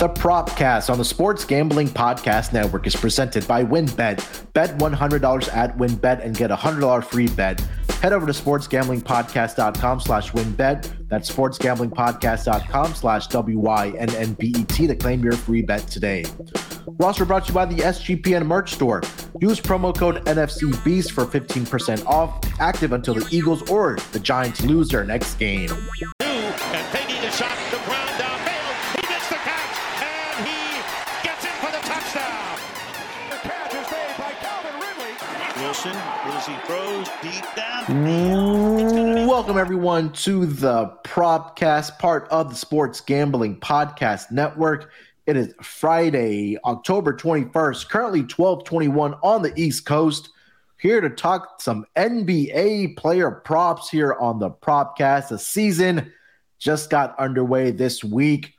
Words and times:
The 0.00 0.08
Propcast 0.08 0.88
on 0.88 0.96
the 0.96 1.04
Sports 1.04 1.44
Gambling 1.44 1.88
Podcast 1.88 2.54
Network 2.54 2.86
is 2.86 2.96
presented 2.96 3.46
by 3.46 3.62
WynnBET. 3.62 4.50
Bet 4.54 4.70
$100 4.78 5.54
at 5.54 5.76
WynnBET 5.76 6.24
and 6.24 6.34
get 6.34 6.50
a 6.50 6.56
$100 6.56 7.04
free 7.04 7.28
bet. 7.28 7.60
Head 8.00 8.14
over 8.14 8.24
to 8.24 8.32
sportsgamblingpodcast.com 8.32 10.00
slash 10.00 10.30
wynnbet. 10.30 11.06
That's 11.10 11.30
sportsgamblingpodcast.com 11.30 12.94
slash 12.94 13.26
W-Y-N-N-B-E-T 13.26 14.86
to 14.86 14.96
claim 14.96 15.22
your 15.22 15.34
free 15.34 15.60
bet 15.60 15.86
today. 15.86 16.24
We're 16.86 17.06
also 17.06 17.26
brought 17.26 17.44
to 17.44 17.48
you 17.48 17.54
by 17.54 17.66
the 17.66 17.82
SGPN 17.82 18.46
merch 18.46 18.72
store. 18.72 19.02
Use 19.42 19.60
promo 19.60 19.94
code 19.94 20.24
NFCBeast 20.24 21.10
for 21.10 21.26
15% 21.26 22.06
off, 22.06 22.40
active 22.58 22.94
until 22.94 23.12
the 23.12 23.28
Eagles 23.30 23.68
or 23.68 23.98
the 24.12 24.20
Giants 24.20 24.62
lose 24.62 24.88
their 24.88 25.04
next 25.04 25.34
game. 25.34 25.68
As 35.82 36.46
he 36.46 36.54
throws 36.66 37.08
deep 37.22 37.42
down. 37.56 39.26
Welcome, 39.26 39.56
everyone, 39.56 40.12
to 40.12 40.44
the 40.44 40.92
Propcast, 41.04 41.98
part 41.98 42.28
of 42.28 42.50
the 42.50 42.54
Sports 42.54 43.00
Gambling 43.00 43.58
Podcast 43.60 44.30
Network. 44.30 44.90
It 45.24 45.38
is 45.38 45.54
Friday, 45.62 46.58
October 46.66 47.14
21st, 47.14 47.88
currently 47.88 48.20
1221 48.20 49.14
on 49.22 49.40
the 49.40 49.58
East 49.58 49.86
Coast. 49.86 50.28
Here 50.78 51.00
to 51.00 51.08
talk 51.08 51.62
some 51.62 51.86
NBA 51.96 52.98
player 52.98 53.30
props 53.30 53.88
here 53.88 54.12
on 54.20 54.38
the 54.38 54.50
Propcast. 54.50 55.28
The 55.28 55.38
season 55.38 56.12
just 56.58 56.90
got 56.90 57.18
underway 57.18 57.70
this 57.70 58.04
week. 58.04 58.52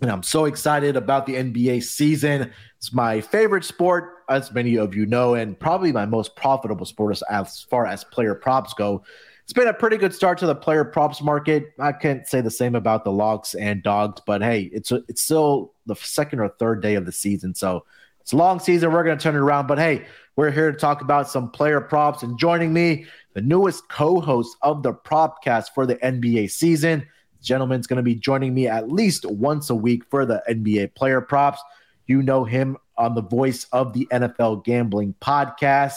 And 0.00 0.10
I'm 0.10 0.22
so 0.22 0.44
excited 0.44 0.96
about 0.96 1.26
the 1.26 1.34
NBA 1.34 1.82
season. 1.82 2.52
It's 2.76 2.92
my 2.92 3.20
favorite 3.20 3.64
sport, 3.64 4.24
as 4.28 4.52
many 4.52 4.76
of 4.76 4.94
you 4.94 5.06
know, 5.06 5.34
and 5.34 5.58
probably 5.58 5.90
my 5.90 6.06
most 6.06 6.36
profitable 6.36 6.86
sport 6.86 7.18
as, 7.28 7.62
far 7.62 7.86
as 7.86 8.04
player 8.04 8.34
props 8.34 8.74
go. 8.74 9.02
It's 9.42 9.52
been 9.52 9.66
a 9.66 9.74
pretty 9.74 9.96
good 9.96 10.14
start 10.14 10.38
to 10.38 10.46
the 10.46 10.54
player 10.54 10.84
props 10.84 11.22
market. 11.22 11.72
I 11.78 11.92
can't 11.92 12.26
say 12.28 12.40
the 12.40 12.50
same 12.50 12.74
about 12.74 13.04
the 13.04 13.10
locks 13.10 13.54
and 13.54 13.82
dogs, 13.82 14.20
but 14.26 14.42
hey, 14.42 14.70
it's 14.72 14.92
it's 14.92 15.22
still 15.22 15.72
the 15.86 15.96
second 15.96 16.40
or 16.40 16.50
third 16.50 16.82
day 16.82 16.94
of 16.96 17.06
the 17.06 17.12
season, 17.12 17.54
so 17.54 17.84
it's 18.20 18.34
a 18.34 18.36
long 18.36 18.60
season. 18.60 18.92
We're 18.92 19.04
going 19.04 19.16
to 19.16 19.22
turn 19.22 19.34
it 19.34 19.38
around, 19.38 19.68
but 19.68 19.78
hey, 19.78 20.04
we're 20.36 20.50
here 20.50 20.70
to 20.70 20.76
talk 20.76 21.00
about 21.00 21.30
some 21.30 21.50
player 21.50 21.80
props. 21.80 22.22
And 22.22 22.38
joining 22.38 22.74
me, 22.74 23.06
the 23.32 23.40
newest 23.40 23.88
co-host 23.88 24.54
of 24.60 24.82
the 24.82 24.92
Propcast 24.92 25.68
for 25.74 25.86
the 25.86 25.96
NBA 25.96 26.50
season, 26.50 27.06
gentleman's 27.42 27.86
going 27.86 27.98
to 27.98 28.02
be 28.02 28.14
joining 28.14 28.54
me 28.54 28.66
at 28.66 28.90
least 28.90 29.24
once 29.24 29.70
a 29.70 29.74
week 29.74 30.02
for 30.10 30.26
the 30.26 30.42
NBA 30.48 30.94
player 30.94 31.20
props. 31.20 31.60
You 32.06 32.22
know 32.22 32.44
him 32.44 32.76
on 32.96 33.14
the 33.14 33.22
voice 33.22 33.66
of 33.72 33.92
the 33.92 34.06
NFL 34.10 34.64
Gambling 34.64 35.14
Podcast, 35.20 35.96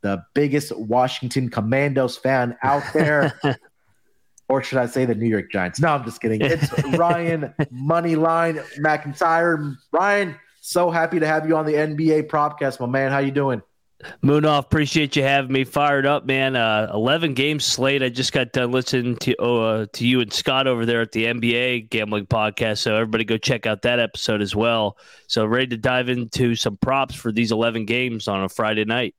the 0.00 0.24
biggest 0.34 0.76
Washington 0.76 1.48
Commandos 1.48 2.16
fan 2.16 2.56
out 2.62 2.82
there. 2.92 3.38
or 4.48 4.62
should 4.62 4.78
I 4.78 4.86
say 4.86 5.04
the 5.04 5.14
New 5.14 5.28
York 5.28 5.50
Giants? 5.50 5.80
No, 5.80 5.88
I'm 5.88 6.04
just 6.04 6.20
kidding. 6.20 6.40
It's 6.40 6.70
Ryan 6.98 7.54
Moneyline 7.72 8.62
McIntyre. 8.78 9.76
Ryan, 9.92 10.36
so 10.60 10.90
happy 10.90 11.20
to 11.20 11.26
have 11.26 11.48
you 11.48 11.56
on 11.56 11.64
the 11.64 11.74
NBA 11.74 12.28
Propcast, 12.28 12.78
my 12.80 12.86
man. 12.86 13.12
How 13.12 13.18
you 13.18 13.30
doing? 13.30 13.62
Moonoff, 14.22 14.60
appreciate 14.60 15.16
you 15.16 15.22
having 15.22 15.52
me 15.52 15.64
fired 15.64 16.06
up, 16.06 16.26
man. 16.26 16.56
Uh, 16.56 16.90
Eleven 16.92 17.34
game 17.34 17.60
slate. 17.60 18.02
I 18.02 18.08
just 18.08 18.32
got 18.32 18.52
done 18.52 18.72
listening 18.72 19.16
to 19.16 19.36
uh, 19.38 19.86
to 19.92 20.06
you 20.06 20.20
and 20.20 20.32
Scott 20.32 20.66
over 20.66 20.86
there 20.86 21.00
at 21.00 21.12
the 21.12 21.26
NBA 21.26 21.90
Gambling 21.90 22.26
Podcast. 22.26 22.78
So 22.78 22.94
everybody 22.94 23.24
go 23.24 23.36
check 23.36 23.66
out 23.66 23.82
that 23.82 23.98
episode 23.98 24.42
as 24.42 24.54
well. 24.54 24.96
So 25.26 25.44
ready 25.46 25.68
to 25.68 25.76
dive 25.76 26.08
into 26.08 26.54
some 26.54 26.76
props 26.76 27.14
for 27.14 27.32
these 27.32 27.52
eleven 27.52 27.84
games 27.84 28.28
on 28.28 28.42
a 28.44 28.48
Friday 28.48 28.84
night. 28.84 29.14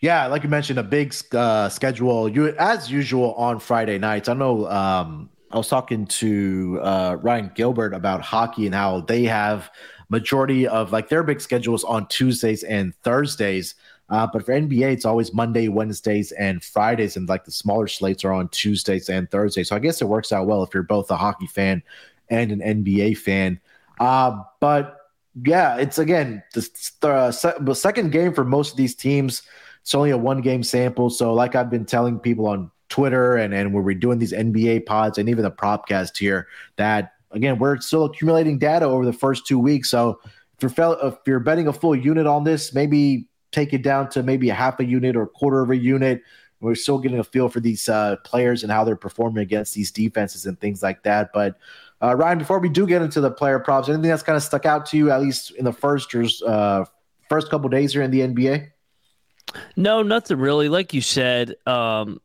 Yeah, 0.00 0.26
like 0.26 0.42
you 0.42 0.48
mentioned, 0.48 0.80
a 0.80 0.82
big 0.82 1.14
uh, 1.32 1.68
schedule. 1.68 2.28
You 2.28 2.48
as 2.58 2.90
usual 2.90 3.34
on 3.34 3.60
Friday 3.60 3.98
nights. 3.98 4.28
I 4.28 4.34
know. 4.34 4.68
Um, 4.68 5.30
I 5.52 5.58
was 5.58 5.68
talking 5.68 6.06
to 6.06 6.80
uh, 6.82 7.16
Ryan 7.20 7.52
Gilbert 7.54 7.92
about 7.92 8.22
hockey 8.22 8.66
and 8.66 8.74
how 8.74 9.02
they 9.02 9.24
have 9.24 9.70
majority 10.12 10.68
of 10.68 10.92
like 10.92 11.08
their 11.08 11.22
big 11.22 11.40
schedules 11.40 11.84
on 11.84 12.06
Tuesdays 12.06 12.62
and 12.64 12.94
Thursdays. 12.96 13.74
Uh, 14.10 14.26
but 14.30 14.44
for 14.44 14.52
NBA, 14.52 14.92
it's 14.92 15.06
always 15.06 15.32
Monday, 15.32 15.68
Wednesdays, 15.68 16.32
and 16.32 16.62
Fridays, 16.62 17.16
and 17.16 17.26
like 17.30 17.46
the 17.46 17.50
smaller 17.50 17.88
slates 17.88 18.22
are 18.22 18.32
on 18.32 18.48
Tuesdays 18.48 19.08
and 19.08 19.30
Thursdays. 19.30 19.70
So 19.70 19.76
I 19.76 19.78
guess 19.78 20.02
it 20.02 20.08
works 20.08 20.30
out 20.30 20.46
well 20.46 20.62
if 20.62 20.74
you're 20.74 20.82
both 20.82 21.10
a 21.10 21.16
hockey 21.16 21.46
fan 21.46 21.82
and 22.28 22.52
an 22.52 22.60
NBA 22.60 23.16
fan. 23.16 23.58
Uh, 23.98 24.42
but 24.60 24.98
yeah, 25.46 25.78
it's 25.78 25.98
again 25.98 26.42
the, 26.52 27.56
the, 27.62 27.74
second 27.74 28.12
game 28.12 28.34
for 28.34 28.44
most 28.44 28.72
of 28.72 28.76
these 28.76 28.94
teams. 28.94 29.42
It's 29.80 29.94
only 29.94 30.10
a 30.10 30.18
one 30.18 30.42
game 30.42 30.62
sample. 30.62 31.08
So, 31.08 31.32
like 31.32 31.54
I've 31.54 31.70
been 31.70 31.86
telling 31.86 32.18
people 32.18 32.46
on 32.46 32.70
Twitter 32.90 33.36
and, 33.36 33.54
and 33.54 33.72
where 33.72 33.82
we're 33.82 33.94
doing 33.94 34.18
these 34.18 34.34
NBA 34.34 34.84
pods 34.84 35.16
and 35.16 35.30
even 35.30 35.42
the 35.42 35.50
propcast 35.50 36.18
here, 36.18 36.48
that 36.76 37.11
again, 37.32 37.58
we're 37.58 37.80
still 37.80 38.04
accumulating 38.04 38.58
data 38.58 38.86
over 38.86 39.04
the 39.04 39.12
first 39.12 39.46
two 39.46 39.58
weeks. 39.58 39.90
So 39.90 40.20
if 40.60 40.76
you're, 40.76 40.98
if 41.02 41.14
you're 41.26 41.40
betting 41.40 41.68
a 41.68 41.72
full 41.72 41.96
unit 41.96 42.26
on 42.26 42.44
this, 42.44 42.74
maybe 42.74 43.28
take 43.50 43.72
it 43.72 43.82
down 43.82 44.08
to 44.10 44.22
maybe 44.22 44.50
a 44.50 44.54
half 44.54 44.80
a 44.80 44.84
unit 44.84 45.16
or 45.16 45.22
a 45.22 45.28
quarter 45.28 45.60
of 45.60 45.70
a 45.70 45.76
unit. 45.76 46.22
We're 46.60 46.74
still 46.74 46.98
getting 46.98 47.18
a 47.18 47.24
feel 47.24 47.48
for 47.48 47.60
these 47.60 47.88
uh, 47.88 48.16
players 48.24 48.62
and 48.62 48.70
how 48.70 48.84
they're 48.84 48.96
performing 48.96 49.42
against 49.42 49.74
these 49.74 49.90
defenses 49.90 50.46
and 50.46 50.58
things 50.60 50.82
like 50.82 51.02
that. 51.02 51.30
But 51.34 51.56
uh, 52.00 52.14
Ryan, 52.14 52.38
before 52.38 52.60
we 52.60 52.68
do 52.68 52.86
get 52.86 53.02
into 53.02 53.20
the 53.20 53.30
player 53.30 53.58
props, 53.58 53.88
anything 53.88 54.10
that's 54.10 54.22
kind 54.22 54.36
of 54.36 54.42
stuck 54.42 54.64
out 54.64 54.86
to 54.86 54.96
you, 54.96 55.10
at 55.10 55.20
least 55.20 55.50
in 55.52 55.64
the 55.64 55.72
first 55.72 56.14
or 56.14 56.24
uh, 56.46 56.84
first 57.28 57.50
couple 57.50 57.68
days 57.68 57.92
here 57.92 58.02
in 58.02 58.10
the 58.10 58.20
NBA? 58.20 58.68
No, 59.76 60.02
nothing 60.02 60.38
really. 60.38 60.68
Like 60.68 60.94
you 60.94 61.00
said, 61.00 61.54
um, 61.66 62.20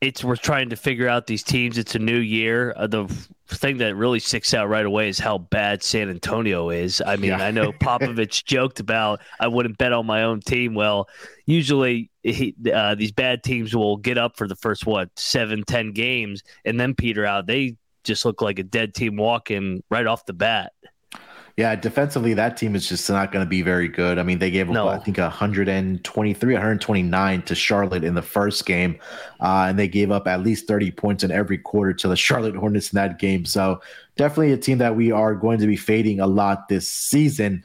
it's 0.00 0.24
we're 0.24 0.36
trying 0.36 0.70
to 0.70 0.76
figure 0.76 1.08
out 1.08 1.26
these 1.26 1.42
teams. 1.42 1.76
It's 1.76 1.94
a 1.94 1.98
new 1.98 2.18
year. 2.18 2.72
Uh, 2.76 2.86
the 2.86 3.06
thing 3.48 3.78
that 3.78 3.96
really 3.96 4.18
sticks 4.18 4.54
out 4.54 4.68
right 4.68 4.86
away 4.86 5.08
is 5.08 5.18
how 5.18 5.38
bad 5.38 5.82
San 5.82 6.08
Antonio 6.08 6.70
is. 6.70 7.02
I 7.04 7.16
mean, 7.16 7.30
yeah. 7.30 7.44
I 7.44 7.50
know 7.50 7.72
Popovich 7.80 8.44
joked 8.44 8.80
about 8.80 9.20
I 9.38 9.48
wouldn't 9.48 9.76
bet 9.76 9.92
on 9.92 10.06
my 10.06 10.22
own 10.22 10.40
team. 10.40 10.74
Well, 10.74 11.08
usually 11.44 12.10
he, 12.22 12.54
uh, 12.72 12.94
these 12.94 13.12
bad 13.12 13.42
teams 13.42 13.76
will 13.76 13.98
get 13.98 14.16
up 14.16 14.36
for 14.36 14.48
the 14.48 14.56
first 14.56 14.86
what 14.86 15.10
seven, 15.18 15.64
ten 15.64 15.92
games 15.92 16.42
and 16.64 16.80
then 16.80 16.94
peter 16.94 17.26
out. 17.26 17.46
They 17.46 17.76
just 18.02 18.24
look 18.24 18.40
like 18.40 18.58
a 18.58 18.62
dead 18.64 18.94
team 18.94 19.16
walking 19.16 19.82
right 19.90 20.06
off 20.06 20.24
the 20.24 20.32
bat. 20.32 20.72
Yeah, 21.60 21.76
defensively, 21.76 22.32
that 22.32 22.56
team 22.56 22.74
is 22.74 22.88
just 22.88 23.10
not 23.10 23.32
going 23.32 23.44
to 23.44 23.48
be 23.48 23.60
very 23.60 23.86
good. 23.86 24.18
I 24.18 24.22
mean, 24.22 24.38
they 24.38 24.50
gave 24.50 24.70
up, 24.70 24.74
no. 24.74 24.88
I 24.88 24.98
think, 24.98 25.18
123, 25.18 26.54
129 26.54 27.42
to 27.42 27.54
Charlotte 27.54 28.02
in 28.02 28.14
the 28.14 28.22
first 28.22 28.64
game, 28.64 28.98
uh, 29.40 29.66
and 29.68 29.78
they 29.78 29.86
gave 29.86 30.10
up 30.10 30.26
at 30.26 30.40
least 30.40 30.66
30 30.66 30.90
points 30.92 31.22
in 31.22 31.30
every 31.30 31.58
quarter 31.58 31.92
to 31.92 32.08
the 32.08 32.16
Charlotte 32.26 32.56
Hornets 32.56 32.94
in 32.94 32.96
that 32.96 33.18
game. 33.18 33.44
So, 33.44 33.82
definitely 34.16 34.52
a 34.52 34.56
team 34.56 34.78
that 34.78 34.96
we 34.96 35.12
are 35.12 35.34
going 35.34 35.58
to 35.58 35.66
be 35.66 35.76
fading 35.76 36.18
a 36.18 36.26
lot 36.26 36.66
this 36.70 36.90
season. 36.90 37.62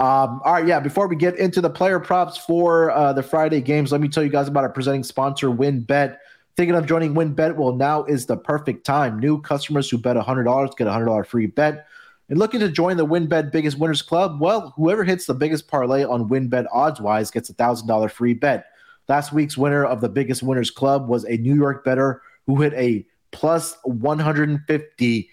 Um, 0.00 0.40
all 0.44 0.54
right, 0.54 0.66
yeah. 0.66 0.80
Before 0.80 1.06
we 1.06 1.14
get 1.14 1.36
into 1.36 1.60
the 1.60 1.70
player 1.70 2.00
props 2.00 2.36
for 2.36 2.90
uh, 2.90 3.12
the 3.12 3.22
Friday 3.22 3.60
games, 3.60 3.92
let 3.92 4.00
me 4.00 4.08
tell 4.08 4.24
you 4.24 4.28
guys 4.28 4.48
about 4.48 4.64
our 4.64 4.70
presenting 4.70 5.04
sponsor, 5.04 5.50
WynnBET. 5.50 6.16
Thinking 6.56 6.74
of 6.74 6.86
joining 6.86 7.14
WynnBET? 7.14 7.54
Well, 7.54 7.76
now 7.76 8.02
is 8.06 8.26
the 8.26 8.36
perfect 8.36 8.84
time. 8.84 9.20
New 9.20 9.40
customers 9.40 9.88
who 9.88 9.98
bet 9.98 10.16
$100 10.16 10.76
get 10.76 10.88
a 10.88 10.90
$100 10.90 11.26
free 11.26 11.46
bet. 11.46 11.86
And 12.28 12.38
looking 12.38 12.60
to 12.60 12.68
join 12.68 12.96
the 12.96 13.06
WynnBET 13.06 13.52
Biggest 13.52 13.78
Winners 13.78 14.02
Club? 14.02 14.40
Well, 14.40 14.72
whoever 14.76 15.04
hits 15.04 15.26
the 15.26 15.34
biggest 15.34 15.68
parlay 15.68 16.04
on 16.04 16.28
WynnBET 16.28 16.66
odds 16.72 17.00
wise 17.00 17.30
gets 17.30 17.50
a 17.50 17.54
$1,000 17.54 18.10
free 18.10 18.34
bet. 18.34 18.66
Last 19.08 19.32
week's 19.32 19.56
winner 19.56 19.84
of 19.84 20.00
the 20.00 20.08
Biggest 20.08 20.42
Winners 20.42 20.70
Club 20.70 21.08
was 21.08 21.24
a 21.24 21.36
New 21.36 21.54
York 21.54 21.84
better 21.84 22.22
who 22.46 22.60
hit 22.60 22.74
a 22.74 23.06
plus 23.30 23.76
150 23.84 25.30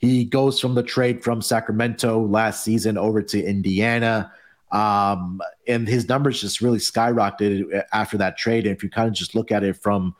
he 0.00 0.24
goes 0.24 0.58
from 0.58 0.74
the 0.74 0.82
trade 0.82 1.22
from 1.22 1.42
Sacramento 1.42 2.26
last 2.26 2.64
season 2.64 2.96
over 2.96 3.20
to 3.22 3.44
Indiana. 3.44 4.32
Um, 4.72 5.42
and 5.68 5.86
his 5.86 6.08
numbers 6.08 6.40
just 6.40 6.62
really 6.62 6.78
skyrocketed 6.78 7.84
after 7.92 8.16
that 8.16 8.38
trade. 8.38 8.66
And 8.66 8.74
if 8.74 8.82
you 8.82 8.88
kind 8.88 9.08
of 9.08 9.14
just 9.14 9.34
look 9.34 9.52
at 9.52 9.62
it 9.62 9.76
from 9.76 10.16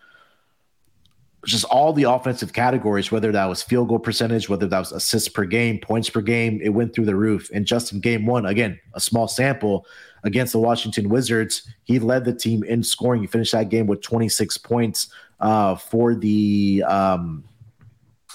just 1.46 1.64
all 1.64 1.94
the 1.94 2.02
offensive 2.02 2.52
categories, 2.52 3.10
whether 3.10 3.32
that 3.32 3.46
was 3.46 3.62
field 3.62 3.88
goal 3.88 3.98
percentage, 3.98 4.50
whether 4.50 4.66
that 4.66 4.78
was 4.78 4.92
assists 4.92 5.30
per 5.30 5.46
game, 5.46 5.78
points 5.78 6.10
per 6.10 6.20
game, 6.20 6.60
it 6.62 6.70
went 6.70 6.94
through 6.94 7.06
the 7.06 7.16
roof. 7.16 7.48
And 7.54 7.64
just 7.64 7.90
in 7.90 8.00
game 8.00 8.26
one, 8.26 8.44
again, 8.44 8.78
a 8.92 9.00
small 9.00 9.28
sample 9.28 9.86
against 10.24 10.52
the 10.52 10.58
Washington 10.58 11.08
Wizards, 11.08 11.66
he 11.84 11.98
led 11.98 12.26
the 12.26 12.34
team 12.34 12.64
in 12.64 12.82
scoring. 12.82 13.22
He 13.22 13.26
finished 13.26 13.52
that 13.52 13.70
game 13.70 13.86
with 13.86 14.02
26 14.02 14.58
points 14.58 15.08
uh, 15.40 15.76
for 15.76 16.14
the 16.14 16.84
um, 16.86 17.44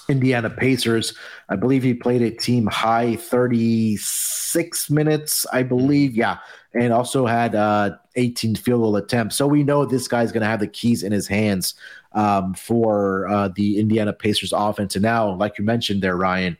Indiana 0.08 0.50
Pacers. 0.50 1.14
I 1.48 1.56
believe 1.56 1.82
he 1.82 1.94
played 1.94 2.22
a 2.22 2.30
team 2.30 2.66
high 2.66 3.16
36 3.16 4.90
minutes, 4.90 5.46
I 5.52 5.62
believe. 5.62 6.14
Yeah. 6.14 6.38
And 6.74 6.92
also 6.92 7.26
had 7.26 7.54
uh, 7.54 7.96
18 8.16 8.56
field 8.56 8.82
goal 8.82 8.96
attempts. 8.96 9.36
So 9.36 9.46
we 9.46 9.62
know 9.62 9.84
this 9.84 10.08
guy's 10.08 10.32
going 10.32 10.42
to 10.42 10.46
have 10.46 10.60
the 10.60 10.66
keys 10.66 11.02
in 11.02 11.12
his 11.12 11.26
hands 11.26 11.74
um, 12.12 12.54
for 12.54 13.28
uh, 13.28 13.48
the 13.48 13.78
Indiana 13.78 14.12
Pacers 14.12 14.52
offense. 14.54 14.94
And 14.94 15.02
now, 15.02 15.34
like 15.34 15.58
you 15.58 15.64
mentioned 15.64 16.02
there, 16.02 16.16
Ryan, 16.16 16.56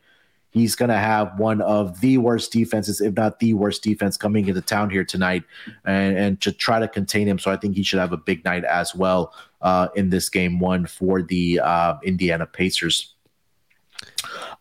he's 0.50 0.75
going 0.75 0.88
to 0.88 0.96
have 0.96 1.38
one 1.38 1.60
of 1.60 2.00
the 2.00 2.16
worst 2.16 2.50
defenses, 2.50 3.00
if 3.02 3.14
not 3.14 3.40
the 3.40 3.52
worst 3.52 3.82
defense, 3.82 4.16
coming 4.16 4.48
into 4.48 4.62
town 4.62 4.88
here 4.88 5.04
tonight, 5.04 5.44
and, 5.84 6.16
and 6.16 6.40
to 6.40 6.50
try 6.50 6.81
to 6.81 6.88
contain 6.88 7.28
him. 7.28 7.38
So 7.38 7.50
I 7.50 7.56
think 7.56 7.76
he 7.76 7.82
should 7.82 7.98
have 7.98 8.12
a 8.12 8.16
big 8.16 8.43
night 8.44 8.64
as 8.64 8.94
well 8.94 9.34
uh, 9.60 9.88
in 9.96 10.08
this 10.08 10.31
game 10.31 10.58
one 10.58 10.87
for 10.87 11.20
the 11.20 11.60
uh, 11.60 11.96
Indiana 12.02 12.46
Pacers. 12.46 13.16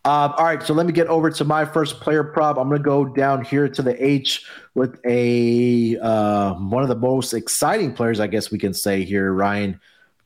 Um, 0.05 0.33
all 0.37 0.45
right, 0.45 0.61
so 0.61 0.73
let 0.75 0.85
me 0.85 0.93
get 0.93 1.07
over 1.07 1.31
to 1.31 1.43
my 1.43 1.65
first 1.65 1.99
player 1.99 2.23
prop. 2.23 2.57
I'm 2.57 2.67
going 2.69 2.77
to 2.77 2.83
go 2.83 3.05
down 3.05 3.43
here 3.43 3.67
to 3.67 3.81
the 3.81 4.05
H 4.05 4.45
with 4.75 4.99
a 5.03 5.97
uh, 5.97 6.53
one 6.53 6.83
of 6.83 6.89
the 6.89 6.95
most 6.95 7.33
exciting 7.33 7.91
players, 7.91 8.19
I 8.19 8.27
guess 8.27 8.51
we 8.51 8.59
can 8.59 8.73
say 8.73 9.03
here, 9.03 9.33
Ryan. 9.33 9.79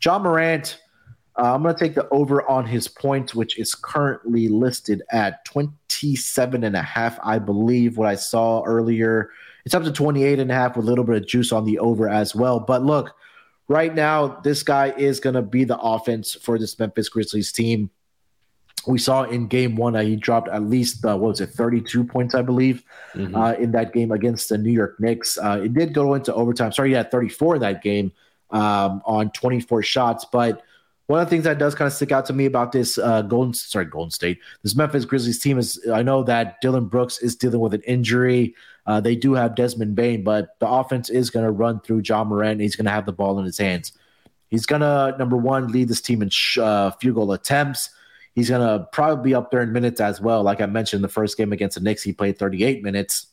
Ja 0.03 0.19
Morant. 0.19 0.79
Uh, 1.37 1.55
I'm 1.55 1.63
going 1.63 1.73
to 1.73 1.79
take 1.79 1.95
the 1.95 2.09
over 2.09 2.47
on 2.49 2.65
his 2.65 2.89
points, 2.89 3.33
which 3.33 3.57
is 3.57 3.73
currently 3.73 4.49
listed 4.49 5.01
at 5.11 5.45
27 5.45 6.65
and 6.65 6.75
a 6.75 6.81
half, 6.81 7.17
I 7.23 7.39
believe, 7.39 7.97
what 7.97 8.09
I 8.09 8.15
saw 8.15 8.61
earlier. 8.63 9.29
It's 9.63 9.73
up 9.73 9.83
to 9.83 9.91
28 9.91 10.39
and 10.39 10.51
a 10.51 10.53
half 10.53 10.75
with 10.75 10.85
a 10.85 10.89
little 10.89 11.05
bit 11.05 11.15
of 11.15 11.25
juice 11.25 11.53
on 11.53 11.63
the 11.63 11.79
over 11.79 12.09
as 12.09 12.35
well. 12.35 12.59
But 12.59 12.83
look, 12.83 13.15
right 13.69 13.95
now, 13.95 14.39
this 14.41 14.63
guy 14.63 14.91
is 14.97 15.21
going 15.21 15.35
to 15.35 15.41
be 15.41 15.63
the 15.63 15.79
offense 15.79 16.33
for 16.33 16.59
this 16.59 16.77
Memphis 16.77 17.07
Grizzlies 17.07 17.53
team. 17.53 17.89
We 18.87 18.97
saw 18.99 19.23
in 19.23 19.47
game 19.47 19.75
one, 19.75 19.93
he 19.95 20.15
dropped 20.15 20.47
at 20.49 20.63
least, 20.63 21.05
uh, 21.05 21.15
what 21.17 21.29
was 21.29 21.41
it, 21.41 21.49
32 21.49 22.03
points, 22.03 22.33
I 22.35 22.41
believe, 22.41 22.83
Mhm. 23.15 23.35
uh, 23.35 23.57
in 23.59 23.71
that 23.71 23.93
game 23.93 24.11
against 24.11 24.49
the 24.49 24.57
New 24.57 24.71
York 24.71 24.99
Knicks. 24.99 25.37
Uh, 25.37 25.61
it 25.63 25.73
did 25.73 25.93
go 25.93 26.13
into 26.13 26.33
overtime. 26.33 26.71
Sorry, 26.71 26.89
he 26.89 26.95
had 26.95 27.11
34 27.11 27.55
in 27.55 27.61
that 27.61 27.81
game 27.83 28.11
um, 28.51 29.01
on 29.05 29.29
24 29.31 29.83
shots. 29.83 30.25
But 30.31 30.63
one 31.07 31.19
of 31.19 31.25
the 31.27 31.29
things 31.29 31.43
that 31.43 31.57
does 31.59 31.75
kind 31.75 31.85
of 31.87 31.93
stick 31.93 32.11
out 32.11 32.25
to 32.27 32.33
me 32.33 32.45
about 32.45 32.71
this 32.71 32.97
uh, 32.97 33.21
Golden, 33.23 33.53
sorry, 33.53 33.85
Golden 33.85 34.09
State, 34.11 34.39
this 34.63 34.75
Memphis 34.75 35.05
Grizzlies 35.05 35.39
team 35.39 35.57
is 35.59 35.79
I 35.93 36.01
know 36.01 36.23
that 36.23 36.59
Dillon 36.61 36.85
Brooks 36.85 37.19
is 37.19 37.35
dealing 37.35 37.59
with 37.59 37.73
an 37.73 37.81
injury. 37.81 38.55
Uh, 38.87 38.99
they 38.99 39.15
do 39.15 39.33
have 39.33 39.53
Desmond 39.55 39.95
Bane, 39.95 40.23
but 40.23 40.55
the 40.59 40.67
offense 40.67 41.09
is 41.11 41.29
going 41.29 41.45
to 41.45 41.51
run 41.51 41.79
through 41.81 42.01
Ja 42.03 42.23
Morant. 42.23 42.53
And 42.53 42.61
he's 42.61 42.75
going 42.75 42.85
to 42.85 42.91
have 42.91 43.05
the 43.05 43.11
ball 43.13 43.37
in 43.37 43.45
his 43.45 43.57
hands. 43.59 43.91
He's 44.49 44.65
going 44.65 44.81
to, 44.81 45.15
number 45.19 45.37
one, 45.37 45.67
lead 45.67 45.89
this 45.89 46.01
team 46.01 46.23
in 46.23 46.29
sh- 46.29 46.57
uh, 46.57 46.89
field 46.99 47.15
goal 47.15 47.31
attempts. 47.33 47.91
He's 48.39 48.47
going 48.47 48.65
to 48.65 48.85
probably 48.93 49.31
be 49.31 49.35
up 49.35 49.51
there 49.51 49.61
in 49.61 49.73
minutes 49.73 49.99
as 49.99 50.21
well. 50.21 50.43
Like 50.43 50.61
I 50.61 50.65
mentioned, 50.65 51.03
the 51.03 51.09
first 51.09 51.35
game 51.35 51.51
against 51.51 51.75
the 51.75 51.83
Knicks, 51.83 52.01
he 52.01 52.13
played 52.13 52.39
38 52.39 52.81
minutes, 52.81 53.27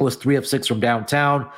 was 0.00 0.16
three 0.16 0.34
of 0.34 0.44
six 0.44 0.66
from 0.66 0.80
downtown. 0.80 1.48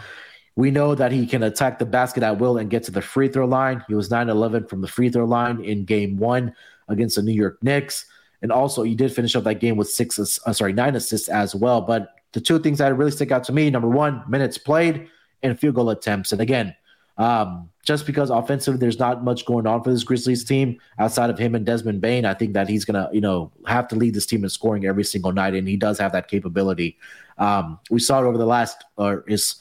We 0.55 0.71
know 0.71 0.95
that 0.95 1.13
he 1.13 1.27
can 1.27 1.45
attack 1.45 1.79
the 1.79 1.87
basket 1.87 2.23
at 2.23 2.39
will 2.39 2.59
and 2.59 2.69
get 2.69 2.83
to 2.83 2.91
the 2.91 3.01
free 3.01 3.29
throw 3.29 3.47
line. 3.47 3.83
He 3.89 3.95
was 3.95 4.11
9 4.11 4.29
11 4.29 4.67
from 4.67 4.83
the 4.83 4.87
free 4.87 5.09
throw 5.09 5.25
line 5.25 5.65
in 5.65 5.87
game 5.87 6.19
one 6.19 6.55
against 6.89 7.17
the 7.17 7.23
New 7.23 7.33
York 7.33 7.57
Knicks. 7.63 8.05
And 8.43 8.53
also, 8.53 8.83
he 8.83 8.95
did 8.95 9.15
finish 9.15 9.35
up 9.35 9.45
that 9.45 9.61
game 9.61 9.79
with 9.79 9.89
six, 9.89 10.19
uh, 10.19 10.53
sorry, 10.53 10.75
nine 10.75 10.95
assists 10.95 11.31
as 11.31 11.55
well. 11.55 11.81
But 11.81 12.09
the 12.33 12.41
two 12.43 12.59
things 12.59 12.77
that 12.81 12.95
really 12.95 13.13
stick 13.13 13.33
out 13.33 13.45
to 13.45 13.53
me 13.55 13.71
number 13.71 13.89
one, 13.89 14.25
minutes 14.29 14.59
played 14.59 15.09
and 15.43 15.59
field 15.59 15.77
goal 15.77 15.89
attempts. 15.89 16.33
And 16.33 16.41
again, 16.43 16.77
um, 17.19 17.69
just 17.85 18.07
because 18.07 18.31
offensively 18.31 18.79
there's 18.79 18.99
not 18.99 19.25
much 19.25 19.45
going 19.45 19.67
on 19.67 19.83
for 19.83 19.91
this 19.91 20.05
Grizzlies 20.05 20.45
team 20.45 20.79
outside 20.99 21.31
of 21.31 21.39
him 21.39 21.55
and 21.55 21.67
Desmond 21.67 22.01
Bane, 22.01 22.25
I 22.25 22.35
think 22.35 22.55
that 22.55 22.69
he's 22.69 22.85
gonna, 22.85 23.09
you 23.13 23.21
know, 23.21 23.51
have 23.67 23.89
to 23.89 23.97
lead 23.97 24.15
this 24.15 24.27
team 24.27 24.45
in 24.45 24.51
scoring 24.51 24.87
every 24.87 25.05
single 25.05 25.33
night, 25.33 25.55
and 25.55 25.67
he 25.69 25.77
does 25.77 25.99
have 25.99 26.13
that 26.13 26.29
capability. 26.29 26.97
Um, 27.39 27.79
we 27.91 28.01
saw 28.01 28.23
it 28.23 28.27
over 28.27 28.39
the 28.39 28.47
last 28.47 28.85
or 28.97 29.25
is 29.27 29.57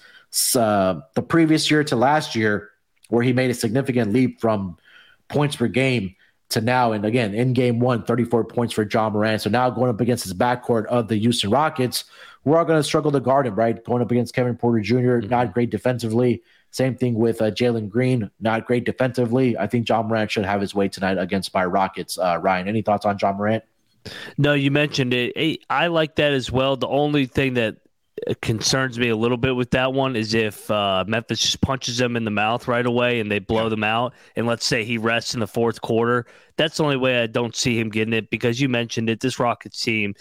uh, 0.55 1.01
the 1.15 1.21
previous 1.21 1.69
year 1.69 1.83
to 1.85 1.95
last 1.95 2.35
year, 2.35 2.69
where 3.09 3.23
he 3.23 3.33
made 3.33 3.49
a 3.49 3.53
significant 3.53 4.13
leap 4.13 4.39
from 4.39 4.77
points 5.27 5.55
per 5.55 5.67
game 5.67 6.15
to 6.49 6.61
now. 6.61 6.91
And 6.91 7.05
again, 7.05 7.33
in 7.33 7.53
game 7.53 7.79
one, 7.79 8.03
34 8.03 8.45
points 8.45 8.73
for 8.73 8.83
Ja 8.83 9.09
Morant. 9.09 9.41
So 9.41 9.49
now 9.49 9.69
going 9.69 9.89
up 9.89 9.99
against 9.99 10.23
his 10.23 10.33
backcourt 10.33 10.85
of 10.85 11.07
the 11.07 11.17
Houston 11.17 11.49
Rockets, 11.49 12.05
we're 12.43 12.57
all 12.57 12.65
going 12.65 12.79
to 12.79 12.83
struggle 12.83 13.11
to 13.11 13.19
guard 13.19 13.47
him, 13.47 13.55
right? 13.55 13.83
Going 13.83 14.01
up 14.01 14.11
against 14.11 14.33
Kevin 14.33 14.55
Porter 14.55 14.81
junior 14.81 15.21
not 15.21 15.53
great 15.53 15.69
defensively. 15.69 16.43
Same 16.71 16.95
thing 16.95 17.15
with 17.15 17.41
uh, 17.41 17.51
Jalen 17.51 17.89
Green, 17.89 18.31
not 18.39 18.65
great 18.65 18.85
defensively. 18.85 19.57
I 19.57 19.67
think 19.67 19.87
Ja 19.87 20.01
Morant 20.01 20.31
should 20.31 20.45
have 20.45 20.61
his 20.61 20.73
way 20.73 20.87
tonight 20.87 21.17
against 21.17 21.53
my 21.53 21.65
Rockets. 21.65 22.17
Uh, 22.17 22.39
Ryan, 22.41 22.67
any 22.69 22.81
thoughts 22.81 23.05
on 23.05 23.17
Ja 23.21 23.33
Morant? 23.33 23.63
No, 24.37 24.53
you 24.53 24.71
mentioned 24.71 25.13
it. 25.13 25.59
I 25.69 25.87
like 25.87 26.15
that 26.15 26.31
as 26.31 26.49
well. 26.51 26.77
The 26.77 26.87
only 26.87 27.25
thing 27.25 27.55
that 27.55 27.75
uh, 28.27 28.33
concerns 28.41 28.97
me 28.97 29.09
a 29.09 29.15
little 29.17 29.37
bit 29.37 29.55
with 29.55 29.71
that 29.71 29.93
one 29.93 30.15
is 30.15 30.33
if 30.33 30.71
uh, 30.71 31.03
Memphis 31.07 31.39
just 31.41 31.59
punches 31.61 31.97
them 31.97 32.15
in 32.15 32.23
the 32.23 32.31
mouth 32.31 32.67
right 32.69 32.85
away 32.85 33.19
and 33.19 33.29
they 33.29 33.39
blow 33.39 33.67
them 33.67 33.83
out. 33.83 34.13
And 34.37 34.47
let's 34.47 34.65
say 34.65 34.85
he 34.85 34.97
rests 34.97 35.33
in 35.33 35.39
the 35.41 35.47
fourth 35.47 35.81
quarter. 35.81 36.25
That's 36.55 36.77
the 36.77 36.83
only 36.83 36.97
way 36.97 37.21
I 37.21 37.27
don't 37.27 37.55
see 37.55 37.77
him 37.77 37.89
getting 37.89 38.13
it 38.13 38.29
because 38.29 38.61
you 38.61 38.69
mentioned 38.69 39.09
it. 39.09 39.19
This 39.19 39.39
Rockets 39.39 39.79
team, 39.81 40.15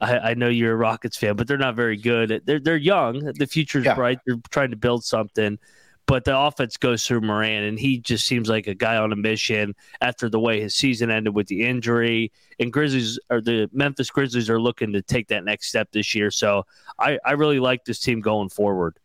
I, 0.00 0.18
I 0.18 0.34
know 0.34 0.48
you're 0.48 0.72
a 0.72 0.76
Rockets 0.76 1.16
fan, 1.16 1.34
but 1.36 1.48
they're 1.48 1.58
not 1.58 1.74
very 1.74 1.96
good. 1.96 2.42
They're 2.46 2.60
they're 2.60 2.76
young. 2.76 3.18
The 3.34 3.46
future's 3.46 3.84
Yeah. 3.84 3.94
bright. 3.96 4.18
They're 4.24 4.36
trying 4.50 4.70
to 4.70 4.76
build 4.76 5.04
something. 5.04 5.58
But 6.06 6.24
the 6.24 6.38
offense 6.38 6.76
goes 6.76 7.04
through 7.04 7.22
Morant, 7.22 7.64
and 7.64 7.78
he 7.78 7.98
just 7.98 8.26
seems 8.26 8.48
like 8.48 8.68
a 8.68 8.74
guy 8.74 8.96
on 8.96 9.12
a 9.12 9.16
mission 9.16 9.74
after 10.00 10.28
the 10.28 10.38
way 10.38 10.60
his 10.60 10.74
season 10.74 11.10
ended 11.10 11.34
with 11.34 11.48
the 11.48 11.66
injury. 11.66 12.30
And 12.60 12.72
Grizzlies 12.72 13.18
or 13.28 13.40
the 13.40 13.68
Memphis 13.72 14.10
Grizzlies 14.10 14.48
are 14.48 14.60
looking 14.60 14.92
to 14.92 15.02
take 15.02 15.28
that 15.28 15.44
next 15.44 15.68
step 15.68 15.90
this 15.90 16.14
year. 16.14 16.30
So 16.30 16.64
I, 16.98 17.18
I 17.24 17.32
really 17.32 17.58
like 17.58 17.84
this 17.84 17.98
team 17.98 18.20
going 18.20 18.50
forward. 18.50 18.98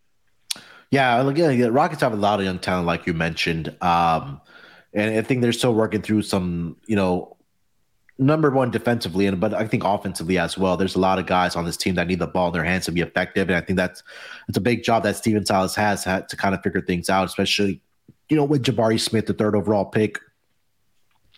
Yeah, 0.91 1.27
again, 1.27 1.59
the 1.59 1.71
Rockets 1.71 2.01
have 2.01 2.13
a 2.13 2.17
lot 2.17 2.39
of 2.39 2.45
young 2.45 2.59
talent, 2.59 2.85
like 2.85 3.07
you 3.07 3.13
mentioned, 3.13 3.73
um, 3.81 4.41
and 4.93 5.17
I 5.17 5.21
think 5.21 5.41
they're 5.41 5.53
still 5.53 5.73
working 5.73 6.01
through 6.01 6.23
some, 6.23 6.75
you 6.85 6.97
know, 6.97 7.37
number 8.21 8.51
one 8.51 8.69
defensively, 8.69 9.25
and 9.25 9.39
but 9.39 9.53
I 9.53 9.67
think 9.67 9.83
offensively 9.83 10.37
as 10.37 10.57
well. 10.57 10.77
There's 10.77 10.95
a 10.95 10.99
lot 10.99 11.19
of 11.19 11.25
guys 11.25 11.55
on 11.55 11.65
this 11.65 11.75
team 11.75 11.95
that 11.95 12.07
need 12.07 12.19
the 12.19 12.27
ball 12.27 12.47
in 12.47 12.53
their 12.53 12.63
hands 12.63 12.85
to 12.85 12.91
be 12.91 13.01
effective, 13.01 13.49
and 13.49 13.57
I 13.57 13.61
think 13.61 13.77
that's 13.77 14.03
it's 14.47 14.57
a 14.57 14.61
big 14.61 14.83
job 14.83 15.03
that 15.03 15.17
Stephen 15.17 15.45
Silas 15.45 15.75
has 15.75 16.03
had 16.03 16.29
to 16.29 16.37
kind 16.37 16.55
of 16.55 16.61
figure 16.61 16.81
things 16.81 17.09
out, 17.09 17.25
especially, 17.25 17.81
you 18.29 18.37
know, 18.37 18.45
with 18.45 18.63
Jabari 18.63 18.99
Smith, 18.99 19.25
the 19.25 19.33
third 19.33 19.55
overall 19.55 19.85
pick. 19.85 20.19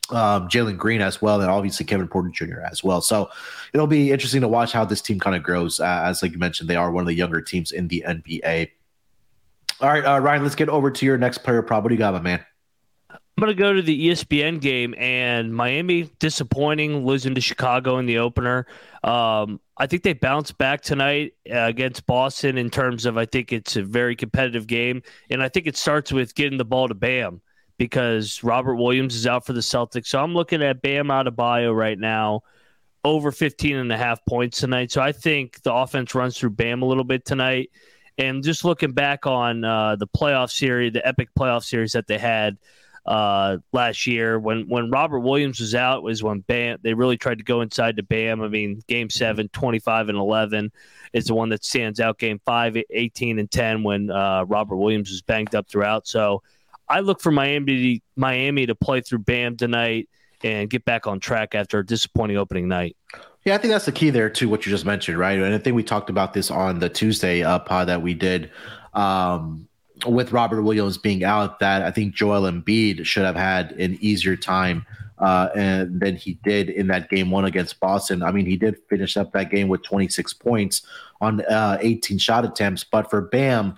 Um, 0.10 0.50
Jalen 0.50 0.78
Green 0.78 1.02
as 1.02 1.22
well, 1.22 1.40
and 1.40 1.50
obviously 1.50 1.86
Kevin 1.86 2.10
Porter 2.10 2.30
Jr. 2.30 2.60
as 2.60 2.84
well. 2.84 3.00
So 3.00 3.30
it'll 3.74 3.88
be 3.88 4.12
interesting 4.12 4.42
to 4.42 4.50
watch 4.50 4.74
how 4.74 4.84
this 4.84 5.02
team 5.02 5.18
kind 5.18 5.36
of 5.36 5.42
grows. 5.42 5.80
Uh, 5.80 6.04
as 6.06 6.22
like 6.22 6.34
you 6.34 6.38
mentioned, 6.38 6.70
they 6.70 6.76
are 6.76 6.92
one 6.92 7.02
of 7.02 7.08
the 7.08 7.16
younger 7.16 7.42
teams 7.42 7.72
in 7.72 7.88
the 7.88 8.04
NBA. 8.06 8.70
All 9.80 9.90
right, 9.90 10.04
uh, 10.04 10.20
Ryan, 10.20 10.44
let's 10.44 10.56
get 10.56 10.68
over 10.68 10.92
to 10.92 11.06
your 11.06 11.18
next 11.18 11.40
player 11.40 11.62
prop. 11.62 11.84
What 11.84 11.90
do 11.90 11.96
you 11.96 12.00
got, 12.00 12.14
my 12.14 12.20
man? 12.20 12.46
I'm 13.36 13.42
going 13.42 13.56
to 13.56 13.60
go 13.60 13.74
to 13.74 13.82
the 13.82 14.10
ESPN 14.10 14.62
game 14.62 14.94
and 14.96 15.54
Miami 15.54 16.04
disappointing 16.20 17.04
losing 17.04 17.34
to 17.34 17.42
Chicago 17.42 17.98
in 17.98 18.06
the 18.06 18.20
opener. 18.20 18.68
Um, 19.04 19.60
I 19.76 19.88
think 19.88 20.04
they 20.04 20.14
bounced 20.14 20.58
back 20.60 20.82
tonight 20.82 21.34
uh, 21.52 21.62
against 21.62 22.06
Boston 22.06 22.60
in 22.60 22.70
terms 22.70 23.08
of 23.08 23.18
I 23.18 23.26
think 23.26 23.52
it's 23.52 23.76
a 23.76 23.82
very 23.82 24.16
competitive 24.16 24.68
game, 24.68 25.02
and 25.32 25.42
I 25.42 25.50
think 25.50 25.66
it 25.66 25.78
starts 25.78 26.12
with 26.12 26.36
getting 26.36 26.60
the 26.60 26.66
ball 26.66 26.88
to 26.88 26.94
Bam 26.94 27.42
because 27.80 28.44
Robert 28.44 28.76
Williams 28.76 29.16
is 29.16 29.26
out 29.26 29.48
for 29.48 29.54
the 29.54 29.62
Celtics. 29.62 30.08
So 30.08 30.22
I'm 30.22 30.36
looking 30.36 30.62
at 30.62 30.84
Bam 30.84 31.08
Adebayo 31.08 31.76
right 31.76 31.98
now 31.98 32.44
over 33.04 33.32
15 33.32 33.76
and 33.76 33.92
a 33.92 33.98
half 33.98 34.24
points 34.26 34.60
tonight. 34.60 34.92
So 34.92 35.02
I 35.02 35.12
think 35.12 35.62
the 35.64 35.74
offense 35.74 36.16
runs 36.16 36.38
through 36.38 36.52
Bam 36.52 36.84
a 36.84 36.86
little 36.86 37.04
bit 37.04 37.26
tonight. 37.26 37.72
And 38.18 38.44
just 38.44 38.64
looking 38.64 38.92
back 38.92 39.26
on 39.26 39.66
uh, 39.66 39.96
the 39.96 40.08
playoff 40.08 40.52
series, 40.52 40.94
the 40.94 41.06
epic 41.06 41.30
playoff 41.38 41.64
series 41.64 41.94
that 41.94 42.06
they 42.08 42.20
had 42.20 42.58
uh, 43.06 43.58
last 43.74 44.08
year, 44.08 44.40
when 44.40 44.68
when 44.70 44.90
Robert 44.90 45.20
Williams 45.20 45.60
was 45.60 45.76
out, 45.76 46.04
was 46.04 46.24
when 46.24 46.40
Bam 46.40 46.78
they 46.84 46.94
really 46.94 47.18
tried 47.18 47.40
to 47.40 47.44
go 47.44 47.62
inside 47.62 47.98
to 47.98 48.04
Bam. 48.04 48.42
I 48.42 48.48
mean, 48.48 48.82
Game 48.88 49.10
Seven, 49.10 49.50
25 49.50 50.10
and 50.10 50.18
11 50.18 50.72
is 51.12 51.26
the 51.26 51.34
one 51.34 51.50
that 51.50 51.66
stands 51.66 52.00
out. 52.00 52.18
Game 52.18 52.40
Five, 52.46 52.78
18 52.90 53.40
and 53.40 53.52
10 53.52 53.84
when 53.84 54.10
uh, 54.10 54.46
Robert 54.46 54.78
Williams 54.78 55.10
was 55.10 55.22
banged 55.22 55.54
up 55.54 55.68
throughout. 55.68 56.08
So 56.08 56.44
I 56.88 57.02
look 57.02 57.22
for 57.22 57.32
Miami 57.32 57.96
to, 57.96 58.06
Miami 58.16 58.66
to 58.68 58.76
play 58.76 59.02
through 59.02 59.20
Bam 59.20 59.58
tonight 59.58 60.10
and 60.44 60.70
get 60.70 60.86
back 60.86 61.08
on 61.08 61.20
track 61.20 61.56
after 61.56 61.80
a 61.80 61.86
disappointing 61.86 62.38
opening 62.38 62.68
night. 62.68 62.96
Yeah, 63.46 63.56
I 63.56 63.58
think 63.58 63.74
that's 63.74 63.86
the 63.86 63.92
key 63.92 64.10
there 64.10 64.30
to 64.30 64.48
what 64.48 64.66
you 64.66 64.70
just 64.70 64.86
mentioned, 64.86 65.18
right? 65.18 65.38
And 65.38 65.54
I 65.54 65.58
think 65.58 65.76
we 65.76 65.84
talked 65.84 66.10
about 66.10 66.34
this 66.34 66.50
on 66.50 66.80
the 66.80 66.88
Tuesday 66.88 67.44
uh, 67.44 67.60
pod 67.60 67.90
that 67.90 68.02
we 68.02 68.14
did 68.14 68.52
um, 68.94 69.68
with 70.06 70.32
Robert 70.32 70.62
Williams 70.62 70.98
being 70.98 71.24
out. 71.24 71.60
That 71.60 71.82
I 71.82 71.92
think 71.92 72.16
Joel 72.16 72.50
Embiid 72.50 73.06
should 73.06 73.24
have 73.24 73.36
had 73.36 73.72
an 73.74 73.98
easier 74.02 74.36
time 74.36 74.86
uh, 75.20 75.50
and 75.56 76.00
than 76.00 76.16
he 76.16 76.34
did 76.44 76.70
in 76.70 76.88
that 76.88 77.10
game 77.10 77.32
one 77.32 77.46
against 77.46 77.80
Boston. 77.80 78.24
I 78.24 78.32
mean, 78.32 78.46
he 78.46 78.58
did 78.58 78.78
finish 78.90 79.18
up 79.18 79.32
that 79.34 79.50
game 79.50 79.68
with 79.68 79.84
26 79.84 80.34
points 80.34 80.82
on 81.22 81.42
uh, 81.46 81.78
18 81.80 82.18
shot 82.18 82.44
attempts, 82.46 82.84
but 82.84 83.10
for 83.10 83.22
Bam, 83.22 83.78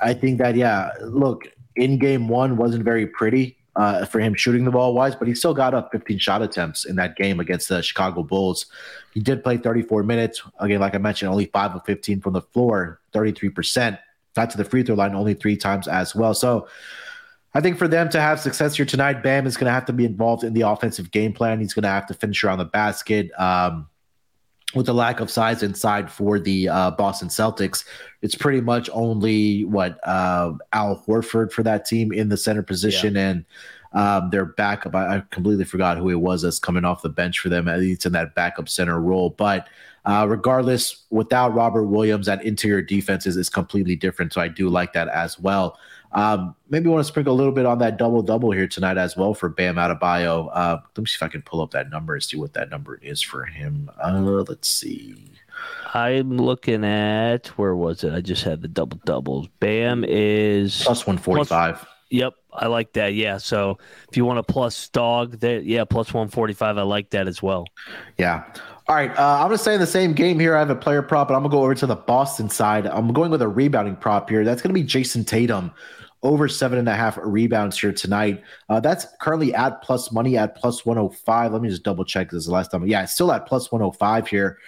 I 0.00 0.14
think 0.14 0.38
that 0.38 0.56
yeah, 0.56 0.90
look, 1.02 1.48
in 1.74 1.98
game 1.98 2.28
one 2.28 2.56
wasn't 2.56 2.84
very 2.84 3.06
pretty 3.06 3.56
uh, 3.76 4.06
for 4.06 4.20
him 4.20 4.34
shooting 4.34 4.64
the 4.64 4.70
ball 4.70 4.94
wise, 4.94 5.14
but 5.14 5.28
he 5.28 5.34
still 5.34 5.52
got 5.52 5.74
up 5.74 5.92
15 5.92 6.18
shot 6.18 6.40
attempts 6.40 6.86
in 6.86 6.96
that 6.96 7.16
game 7.16 7.40
against 7.40 7.68
the 7.68 7.82
Chicago 7.82 8.22
Bulls. 8.22 8.66
He 9.12 9.20
did 9.20 9.44
play 9.44 9.58
34 9.58 10.02
minutes. 10.02 10.42
Again, 10.60 10.80
like 10.80 10.94
I 10.94 10.98
mentioned, 10.98 11.30
only 11.30 11.46
5 11.46 11.76
of 11.76 11.84
15 11.84 12.22
from 12.22 12.32
the 12.32 12.40
floor, 12.40 13.00
33%. 13.12 13.98
Got 14.36 14.50
to 14.50 14.58
the 14.58 14.64
free 14.64 14.82
throw 14.82 14.94
line 14.94 15.14
only 15.14 15.34
three 15.34 15.56
times 15.56 15.88
as 15.88 16.14
well. 16.14 16.34
So 16.34 16.68
I 17.54 17.62
think 17.62 17.78
for 17.78 17.88
them 17.88 18.10
to 18.10 18.20
have 18.20 18.38
success 18.38 18.76
here 18.76 18.84
tonight, 18.84 19.22
Bam 19.22 19.46
is 19.46 19.56
going 19.56 19.64
to 19.64 19.72
have 19.72 19.86
to 19.86 19.92
be 19.94 20.04
involved 20.04 20.44
in 20.44 20.52
the 20.52 20.60
offensive 20.60 21.10
game 21.10 21.32
plan. 21.32 21.58
He's 21.58 21.72
going 21.72 21.84
to 21.84 21.88
have 21.88 22.06
to 22.08 22.14
finish 22.14 22.44
around 22.44 22.58
the 22.58 22.66
basket. 22.66 23.30
Um, 23.40 23.88
with 24.74 24.84
the 24.86 24.92
lack 24.92 25.20
of 25.20 25.30
size 25.30 25.62
inside 25.62 26.10
for 26.10 26.38
the 26.38 26.68
uh, 26.68 26.90
Boston 26.90 27.28
Celtics, 27.28 27.84
it's 28.20 28.34
pretty 28.34 28.60
much 28.60 28.90
only 28.92 29.64
what 29.64 29.98
uh, 30.06 30.52
Al 30.74 31.02
Horford 31.06 31.50
for 31.50 31.62
that 31.62 31.86
team 31.86 32.12
in 32.12 32.28
the 32.28 32.36
center 32.36 32.62
position, 32.62 33.14
yeah. 33.14 33.30
and 33.30 33.44
um, 33.94 34.28
their 34.28 34.44
backup. 34.44 34.94
I, 34.94 35.16
I, 35.16 35.22
completely 35.30 35.64
forgot 35.64 35.96
who 35.96 36.10
it 36.10 36.20
was 36.20 36.42
that's 36.42 36.58
coming 36.58 36.84
off 36.84 37.00
the 37.00 37.08
bench 37.08 37.38
for 37.38 37.48
them. 37.48 37.68
It's 37.68 38.04
in 38.04 38.12
that 38.12 38.34
backup 38.34 38.68
center 38.68 39.00
role, 39.00 39.30
but 39.30 39.68
uh, 40.06 40.26
regardless, 40.28 41.04
without 41.10 41.54
Robert 41.54 41.84
Williams, 41.84 42.26
that 42.26 42.42
interior 42.44 42.80
defense 42.80 43.26
is, 43.26 43.36
is 43.36 43.50
completely 43.50 43.96
different. 43.96 44.32
So 44.32 44.40
I 44.40 44.48
do 44.48 44.68
like 44.68 44.92
that 44.94 45.08
as 45.08 45.38
well. 45.38 45.78
Um, 46.12 46.54
maybe 46.70 46.88
want 46.88 47.00
to 47.00 47.04
sprinkle 47.04 47.34
a 47.34 47.36
little 47.36 47.52
bit 47.52 47.66
on 47.66 47.78
that 47.78 47.98
double 47.98 48.22
double 48.22 48.50
here 48.52 48.68
tonight 48.68 48.96
as 48.96 49.16
well 49.16 49.34
for 49.34 49.48
Bam 49.48 49.74
Adebayo. 49.74 50.48
Uh, 50.52 50.78
let 50.96 51.02
me 51.02 51.06
see 51.06 51.16
if 51.16 51.22
I 51.22 51.28
can 51.28 51.42
pull 51.42 51.60
up 51.60 51.72
that 51.72 51.90
number 51.90 52.14
and 52.14 52.22
see 52.22 52.38
what 52.38 52.54
that 52.54 52.70
number 52.70 52.94
is 53.02 53.20
for 53.20 53.44
him. 53.44 53.90
Uh, 54.02 54.44
let's 54.48 54.68
see. 54.68 55.32
I'm 55.92 56.36
looking 56.36 56.84
at 56.84 57.48
where 57.58 57.74
was 57.74 58.04
it? 58.04 58.12
I 58.12 58.20
just 58.20 58.44
had 58.44 58.62
the 58.62 58.68
double 58.68 59.00
doubles. 59.04 59.48
Bam 59.60 60.04
is 60.06 60.82
plus 60.84 61.06
one 61.06 61.18
forty 61.18 61.44
five. 61.44 61.84
Yep, 62.10 62.34
I 62.52 62.68
like 62.68 62.92
that. 62.92 63.14
Yeah, 63.14 63.38
so 63.38 63.78
if 64.08 64.16
you 64.16 64.24
want 64.24 64.38
a 64.38 64.42
plus 64.42 64.88
dog, 64.90 65.40
that 65.40 65.64
yeah, 65.64 65.84
plus 65.84 66.14
one 66.14 66.28
forty 66.28 66.54
five. 66.54 66.78
I 66.78 66.82
like 66.82 67.10
that 67.10 67.26
as 67.26 67.42
well. 67.42 67.66
Yeah. 68.16 68.44
All 68.88 68.94
right, 68.94 69.10
uh, 69.18 69.38
I'm 69.40 69.48
going 69.48 69.56
to 69.56 69.58
stay 69.58 69.74
in 69.74 69.80
the 69.80 69.86
same 69.86 70.12
game 70.12 70.38
here. 70.38 70.54
I 70.54 70.60
have 70.60 70.70
a 70.70 70.76
player 70.76 71.02
prop, 71.02 71.26
but 71.26 71.34
I'm 71.34 71.40
going 71.40 71.50
to 71.50 71.56
go 71.56 71.64
over 71.64 71.74
to 71.74 71.86
the 71.86 71.96
Boston 71.96 72.48
side. 72.48 72.86
I'm 72.86 73.12
going 73.12 73.32
with 73.32 73.42
a 73.42 73.48
rebounding 73.48 73.96
prop 73.96 74.30
here. 74.30 74.44
That's 74.44 74.62
going 74.62 74.72
to 74.72 74.80
be 74.80 74.86
Jayson 74.86 75.24
Tatum 75.24 75.72
over 76.22 76.46
seven 76.46 76.78
and 76.78 76.88
a 76.88 76.94
half 76.94 77.18
rebounds 77.20 77.78
here 77.78 77.92
tonight. 77.92 78.42
Uh, 78.68 78.78
that's 78.78 79.06
currently 79.20 79.52
at 79.54 79.82
plus 79.82 80.12
money 80.12 80.36
at 80.38 80.54
plus 80.54 80.86
105. 80.86 81.52
Let 81.52 81.62
me 81.62 81.68
just 81.68 81.82
double 81.82 82.04
check 82.04 82.30
this 82.30 82.40
is 82.40 82.46
the 82.46 82.52
last 82.52 82.70
time. 82.70 82.86
Yeah, 82.86 83.02
it's 83.02 83.14
still 83.14 83.32
at 83.32 83.46
plus 83.46 83.72
105 83.72 84.28
here. 84.28 84.58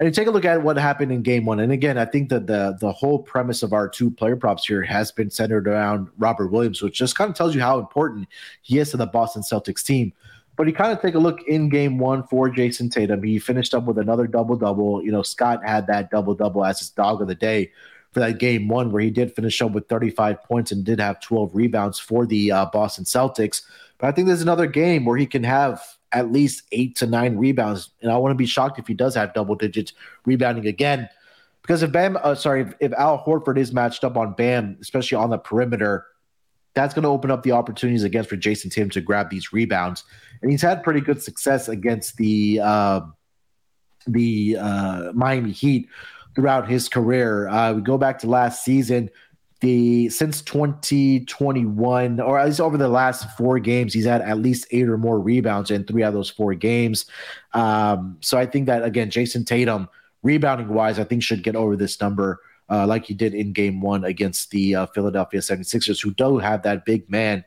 And 0.00 0.06
you 0.06 0.12
take 0.12 0.26
a 0.26 0.30
look 0.30 0.44
at 0.44 0.62
what 0.62 0.76
happened 0.76 1.12
in 1.12 1.22
game 1.22 1.44
one. 1.44 1.60
And 1.60 1.70
again, 1.70 1.96
I 1.96 2.06
think 2.06 2.28
that 2.30 2.46
the 2.46 2.76
the 2.80 2.92
whole 2.92 3.18
premise 3.18 3.62
of 3.62 3.72
our 3.72 3.88
two 3.88 4.10
player 4.10 4.36
props 4.36 4.66
here 4.66 4.82
has 4.82 5.12
been 5.12 5.30
centered 5.30 5.68
around 5.68 6.08
Robert 6.18 6.48
Williams, 6.48 6.82
which 6.82 6.98
just 6.98 7.14
kind 7.14 7.30
of 7.30 7.36
tells 7.36 7.54
you 7.54 7.60
how 7.60 7.78
important 7.78 8.28
he 8.62 8.78
is 8.78 8.90
to 8.90 8.96
the 8.96 9.06
Boston 9.06 9.42
Celtics 9.42 9.84
team. 9.84 10.12
But 10.56 10.66
you 10.66 10.72
kind 10.72 10.92
of 10.92 11.02
take 11.02 11.14
a 11.14 11.18
look 11.18 11.42
in 11.42 11.68
game 11.68 11.98
one 11.98 12.22
for 12.24 12.48
Jayson 12.48 12.90
Tatum. 12.90 13.22
He 13.22 13.38
finished 13.38 13.74
up 13.74 13.84
with 13.84 13.98
another 13.98 14.26
double 14.26 14.56
double. 14.56 15.04
You 15.04 15.12
know, 15.12 15.22
Scott 15.22 15.60
had 15.64 15.86
that 15.88 16.10
double 16.10 16.34
double 16.34 16.64
as 16.64 16.78
his 16.78 16.90
dog 16.90 17.20
of 17.20 17.28
the 17.28 17.34
day 17.34 17.70
for 18.12 18.20
that 18.20 18.38
game 18.38 18.68
one, 18.68 18.90
where 18.90 19.02
he 19.02 19.10
did 19.10 19.34
finish 19.34 19.60
up 19.60 19.72
with 19.72 19.88
35 19.88 20.42
points 20.44 20.72
and 20.72 20.84
did 20.84 20.98
have 20.98 21.20
12 21.20 21.54
rebounds 21.54 21.98
for 21.98 22.24
the 22.24 22.50
uh, 22.50 22.66
Boston 22.66 23.04
Celtics. 23.04 23.62
But 23.98 24.08
I 24.08 24.12
think 24.12 24.26
there's 24.28 24.42
another 24.42 24.66
game 24.66 25.04
where 25.04 25.18
he 25.18 25.26
can 25.26 25.44
have 25.44 25.82
at 26.12 26.32
least 26.32 26.62
eight 26.72 26.96
to 26.96 27.06
nine 27.06 27.36
rebounds. 27.36 27.90
And 28.00 28.10
I 28.10 28.18
to 28.18 28.34
be 28.34 28.46
shocked 28.46 28.78
if 28.78 28.86
he 28.86 28.94
does 28.94 29.14
have 29.14 29.34
double 29.34 29.54
digits 29.54 29.92
rebounding 30.24 30.66
again. 30.66 31.08
Because 31.60 31.82
if 31.82 31.92
Bam, 31.92 32.16
uh, 32.22 32.34
sorry, 32.34 32.62
if, 32.62 32.74
if 32.80 32.92
Al 32.94 33.22
Horford 33.22 33.58
is 33.58 33.72
matched 33.72 34.04
up 34.04 34.16
on 34.16 34.32
Bam, 34.32 34.78
especially 34.80 35.16
on 35.16 35.30
the 35.30 35.38
perimeter, 35.38 36.06
that's 36.76 36.92
going 36.92 37.04
to 37.04 37.08
open 37.08 37.30
up 37.30 37.42
the 37.42 37.52
opportunities 37.52 38.04
again 38.04 38.24
for 38.24 38.36
Jayson 38.36 38.70
Tatum 38.70 38.90
to 38.90 39.00
grab 39.00 39.30
these 39.30 39.50
rebounds. 39.50 40.04
And 40.42 40.50
he's 40.50 40.60
had 40.60 40.84
pretty 40.84 41.00
good 41.00 41.22
success 41.22 41.68
against 41.68 42.18
the 42.18 42.60
uh, 42.62 43.00
the 44.06 44.58
uh, 44.60 45.12
Miami 45.14 45.52
Heat 45.52 45.88
throughout 46.34 46.68
his 46.68 46.90
career. 46.90 47.48
Uh, 47.48 47.72
we 47.72 47.80
go 47.80 47.96
back 47.96 48.18
to 48.20 48.28
last 48.28 48.62
season. 48.62 49.10
The 49.60 50.10
since 50.10 50.42
2021, 50.42 52.20
or 52.20 52.38
at 52.38 52.46
least 52.46 52.60
over 52.60 52.76
the 52.76 52.90
last 52.90 53.26
four 53.38 53.58
games, 53.58 53.94
he's 53.94 54.04
had 54.04 54.20
at 54.20 54.38
least 54.38 54.66
eight 54.70 54.86
or 54.86 54.98
more 54.98 55.18
rebounds 55.18 55.70
in 55.70 55.84
three 55.84 56.02
out 56.02 56.08
of 56.08 56.14
those 56.14 56.28
four 56.28 56.52
games. 56.52 57.06
Um, 57.54 58.18
so 58.20 58.36
I 58.36 58.44
think 58.44 58.66
that 58.66 58.84
again, 58.84 59.08
Jayson 59.08 59.46
Tatum, 59.46 59.88
rebounding 60.22 60.68
wise, 60.68 60.98
I 60.98 61.04
think 61.04 61.22
should 61.22 61.42
get 61.42 61.56
over 61.56 61.74
this 61.74 62.02
number 62.02 62.38
uh, 62.70 62.86
like 62.86 63.04
he 63.06 63.14
did 63.14 63.34
in 63.34 63.52
game 63.52 63.80
one 63.80 64.04
against 64.04 64.50
the 64.50 64.74
uh, 64.74 64.86
Philadelphia 64.86 65.40
76ers, 65.40 66.02
who 66.02 66.12
do 66.12 66.38
have 66.38 66.62
that 66.62 66.84
big 66.84 67.08
man. 67.10 67.44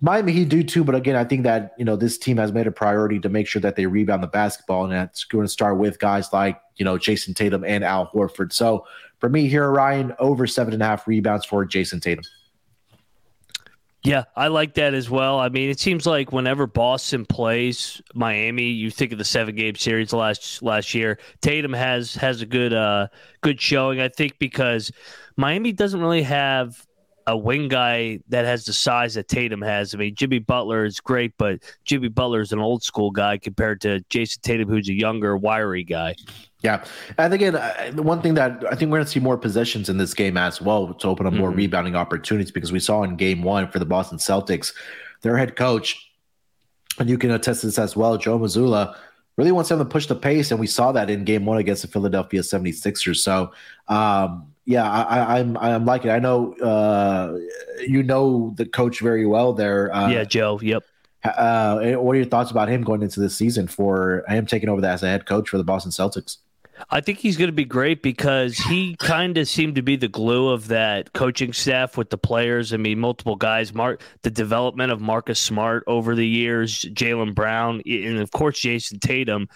Miami 0.00 0.32
Heat 0.32 0.48
do 0.48 0.62
too, 0.62 0.84
but 0.84 0.94
again, 0.94 1.16
I 1.16 1.24
think 1.24 1.42
that 1.42 1.74
you 1.76 1.84
know 1.84 1.96
this 1.96 2.18
team 2.18 2.36
has 2.36 2.52
made 2.52 2.68
a 2.68 2.72
priority 2.72 3.18
to 3.18 3.28
make 3.28 3.48
sure 3.48 3.60
that 3.62 3.74
they 3.74 3.86
rebound 3.86 4.22
the 4.22 4.28
basketball, 4.28 4.84
and 4.84 4.92
that's 4.92 5.24
going 5.24 5.44
to 5.44 5.52
start 5.52 5.76
with 5.76 5.98
guys 5.98 6.32
like 6.32 6.60
you 6.76 6.84
know 6.84 6.96
Jayson 6.98 7.34
Tatum 7.34 7.64
and 7.64 7.82
Al 7.82 8.06
Horford. 8.08 8.52
So 8.52 8.86
for 9.18 9.28
me 9.28 9.48
here, 9.48 9.68
Ryan, 9.70 10.14
over 10.20 10.46
seven 10.46 10.72
and 10.72 10.82
a 10.82 10.86
half 10.86 11.08
rebounds 11.08 11.44
for 11.44 11.66
Jayson 11.66 12.00
Tatum. 12.00 12.24
Yeah, 14.04 14.24
I 14.36 14.46
like 14.46 14.74
that 14.74 14.94
as 14.94 15.10
well. 15.10 15.40
I 15.40 15.48
mean, 15.48 15.70
it 15.70 15.80
seems 15.80 16.06
like 16.06 16.30
whenever 16.30 16.66
Boston 16.68 17.26
plays 17.26 18.00
Miami, 18.14 18.68
you 18.70 18.90
think 18.90 19.10
of 19.10 19.18
the 19.18 19.24
seven 19.24 19.56
game 19.56 19.74
series 19.74 20.12
last 20.12 20.62
last 20.62 20.94
year. 20.94 21.18
Tatum 21.40 21.72
has 21.72 22.14
has 22.14 22.40
a 22.40 22.46
good 22.46 22.72
uh 22.72 23.08
good 23.40 23.60
showing, 23.60 24.00
I 24.00 24.08
think, 24.08 24.38
because 24.38 24.92
Miami 25.36 25.72
doesn't 25.72 26.00
really 26.00 26.22
have 26.22 26.86
a 27.28 27.36
wing 27.36 27.68
guy 27.68 28.18
that 28.30 28.46
has 28.46 28.64
the 28.64 28.72
size 28.72 29.14
that 29.14 29.28
Tatum 29.28 29.60
has. 29.60 29.94
I 29.94 29.98
mean, 29.98 30.14
Jimmy 30.14 30.38
Butler 30.38 30.86
is 30.86 30.98
great, 30.98 31.34
but 31.36 31.60
Jimmy 31.84 32.08
Butler 32.08 32.40
is 32.40 32.52
an 32.52 32.58
old 32.58 32.82
school 32.82 33.10
guy 33.10 33.36
compared 33.36 33.82
to 33.82 34.00
Jayson 34.08 34.40
Tatum, 34.40 34.66
who's 34.66 34.88
a 34.88 34.94
younger, 34.94 35.36
wiry 35.36 35.84
guy. 35.84 36.14
Yeah, 36.62 36.84
and 37.18 37.34
again, 37.34 37.52
the 37.94 38.02
one 38.02 38.22
thing 38.22 38.32
that 38.34 38.64
I 38.64 38.74
think 38.74 38.90
we're 38.90 38.96
going 38.96 39.04
to 39.04 39.10
see 39.10 39.20
more 39.20 39.36
possessions 39.36 39.90
in 39.90 39.98
this 39.98 40.14
game 40.14 40.38
as 40.38 40.62
well 40.62 40.94
to 40.94 41.06
open 41.06 41.26
up 41.26 41.34
more 41.34 41.50
mm-hmm. 41.50 41.58
rebounding 41.58 41.96
opportunities 41.96 42.50
because 42.50 42.72
we 42.72 42.80
saw 42.80 43.02
in 43.02 43.16
Game 43.16 43.42
One 43.42 43.70
for 43.70 43.78
the 43.78 43.84
Boston 43.84 44.16
Celtics, 44.16 44.72
their 45.20 45.36
head 45.36 45.54
coach, 45.54 46.10
and 46.98 47.10
you 47.10 47.18
can 47.18 47.30
attest 47.30 47.60
to 47.60 47.66
this 47.66 47.78
as 47.78 47.94
well, 47.94 48.16
Joe 48.16 48.38
Mazzulla 48.38 48.96
really 49.36 49.52
wants 49.52 49.68
them 49.68 49.78
to 49.78 49.84
push 49.84 50.06
the 50.06 50.16
pace, 50.16 50.50
and 50.50 50.58
we 50.58 50.66
saw 50.66 50.92
that 50.92 51.10
in 51.10 51.24
Game 51.24 51.44
One 51.44 51.58
against 51.58 51.82
the 51.82 51.88
Philadelphia 51.88 52.40
76ers. 52.40 53.18
So, 53.18 53.52
um, 53.86 54.52
yeah, 54.68 54.86
I, 54.90 55.38
am 55.38 55.56
I'm, 55.56 55.64
I'm 55.64 55.84
liking. 55.86 56.10
It. 56.10 56.14
I 56.14 56.18
know 56.18 56.52
uh, 56.56 57.38
you 57.80 58.02
know 58.02 58.52
the 58.54 58.66
coach 58.66 59.00
very 59.00 59.24
well 59.24 59.54
there. 59.54 59.94
Uh, 59.94 60.10
yeah, 60.10 60.24
Joe. 60.24 60.60
Yep. 60.62 60.84
Uh, 61.24 61.94
what 61.94 62.12
are 62.12 62.16
your 62.16 62.26
thoughts 62.26 62.50
about 62.50 62.68
him 62.68 62.82
going 62.82 63.00
into 63.00 63.18
this 63.18 63.34
season 63.34 63.66
for 63.66 64.24
him 64.28 64.44
taking 64.44 64.68
over 64.68 64.82
that 64.82 64.92
as 64.92 65.02
a 65.02 65.08
head 65.08 65.24
coach 65.24 65.48
for 65.48 65.56
the 65.56 65.64
Boston 65.64 65.90
Celtics? 65.90 66.36
I 66.90 67.00
think 67.00 67.18
he's 67.18 67.38
going 67.38 67.48
to 67.48 67.54
be 67.54 67.64
great 67.64 68.02
because 68.02 68.58
he 68.58 68.94
kind 68.96 69.38
of 69.38 69.48
seemed 69.48 69.76
to 69.76 69.82
be 69.82 69.96
the 69.96 70.06
glue 70.06 70.50
of 70.50 70.68
that 70.68 71.14
coaching 71.14 71.54
staff 71.54 71.96
with 71.96 72.10
the 72.10 72.18
players. 72.18 72.74
I 72.74 72.76
mean, 72.76 72.98
multiple 72.98 73.36
guys. 73.36 73.72
Mark 73.72 74.02
the 74.20 74.30
development 74.30 74.92
of 74.92 75.00
Marcus 75.00 75.40
Smart 75.40 75.82
over 75.86 76.14
the 76.14 76.28
years, 76.28 76.84
Jaylen 76.84 77.34
Brown, 77.34 77.80
and 77.86 78.18
of 78.18 78.30
course 78.32 78.60
Jayson 78.60 79.00
Tatum. 79.00 79.48